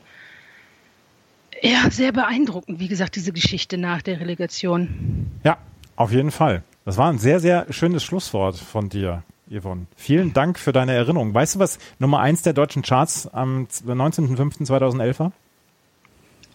[1.61, 5.31] ja, sehr beeindruckend, wie gesagt, diese Geschichte nach der Relegation.
[5.43, 5.57] Ja,
[5.95, 6.63] auf jeden Fall.
[6.85, 9.85] Das war ein sehr, sehr schönes Schlusswort von dir, Yvonne.
[9.95, 11.33] Vielen Dank für deine Erinnerung.
[11.33, 15.31] Weißt du, was Nummer eins der deutschen Charts am 19.05.2011 war?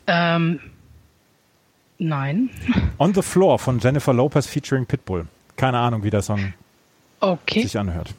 [0.09, 0.61] Ähm,
[1.99, 2.51] nein.
[2.99, 5.27] On the Floor von Jennifer Lopez featuring Pitbull.
[5.57, 6.55] Keine Ahnung, wie der Song
[7.21, 7.63] okay.
[7.63, 8.15] sich anhört.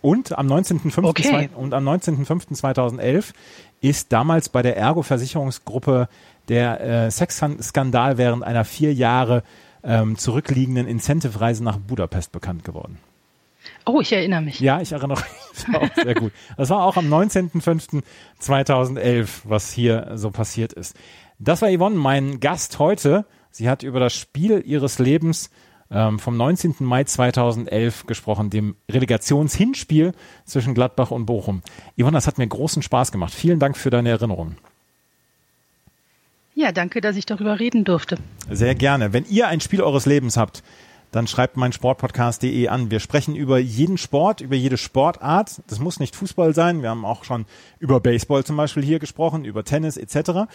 [0.00, 1.48] Und am 19.05.2011 okay.
[1.56, 3.32] und am 19.05.2011
[3.80, 6.08] ist damals bei der Ergo Versicherungsgruppe
[6.48, 9.42] der äh, Sexskandal während einer vier Jahre
[9.84, 12.98] ähm, zurückliegenden Incentive-Reise nach Budapest bekannt geworden.
[13.86, 14.60] Oh, ich erinnere mich.
[14.60, 15.26] Ja, ich erinnere mich
[15.74, 16.32] auch sehr gut.
[16.56, 20.96] Das war auch am 19.05.2011, was hier so passiert ist.
[21.38, 23.26] Das war Yvonne, mein Gast heute.
[23.50, 25.50] Sie hat über das Spiel ihres Lebens
[25.90, 26.76] ähm, vom 19.
[26.80, 30.12] Mai 2011 gesprochen, dem Relegationshinspiel
[30.44, 31.62] zwischen Gladbach und Bochum.
[32.00, 33.34] Yvonne, das hat mir großen Spaß gemacht.
[33.34, 34.56] Vielen Dank für deine Erinnerung.
[36.54, 38.16] Ja, danke, dass ich darüber reden durfte.
[38.50, 39.12] Sehr gerne.
[39.12, 40.62] Wenn ihr ein Spiel eures Lebens habt,
[41.10, 42.90] dann schreibt mein Sportpodcast.de an.
[42.90, 45.62] Wir sprechen über jeden Sport, über jede Sportart.
[45.68, 46.82] Das muss nicht Fußball sein.
[46.82, 47.46] Wir haben auch schon
[47.78, 50.48] über Baseball zum Beispiel hier gesprochen, über Tennis etc.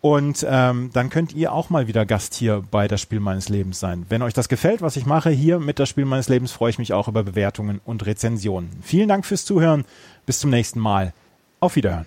[0.00, 3.80] Und ähm, dann könnt ihr auch mal wieder Gast hier bei das Spiel meines Lebens
[3.80, 4.06] sein.
[4.08, 6.78] Wenn euch das gefällt, was ich mache hier mit das Spiel meines Lebens, freue ich
[6.78, 8.70] mich auch über Bewertungen und Rezensionen.
[8.82, 9.84] Vielen Dank fürs Zuhören.
[10.26, 11.12] Bis zum nächsten Mal.
[11.60, 12.06] Auf Wiederhören.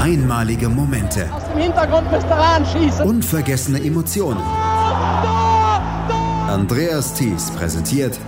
[0.00, 1.28] Einmalige Momente.
[1.32, 3.06] Aus dem Hintergrund müsst ihr anschießen.
[3.06, 4.40] Unvergessene Emotionen.
[6.48, 8.18] Andreas Thies präsentiert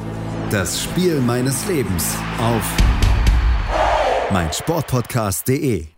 [0.51, 2.63] das Spiel meines Lebens auf
[4.33, 5.98] meinsportpodcast.de.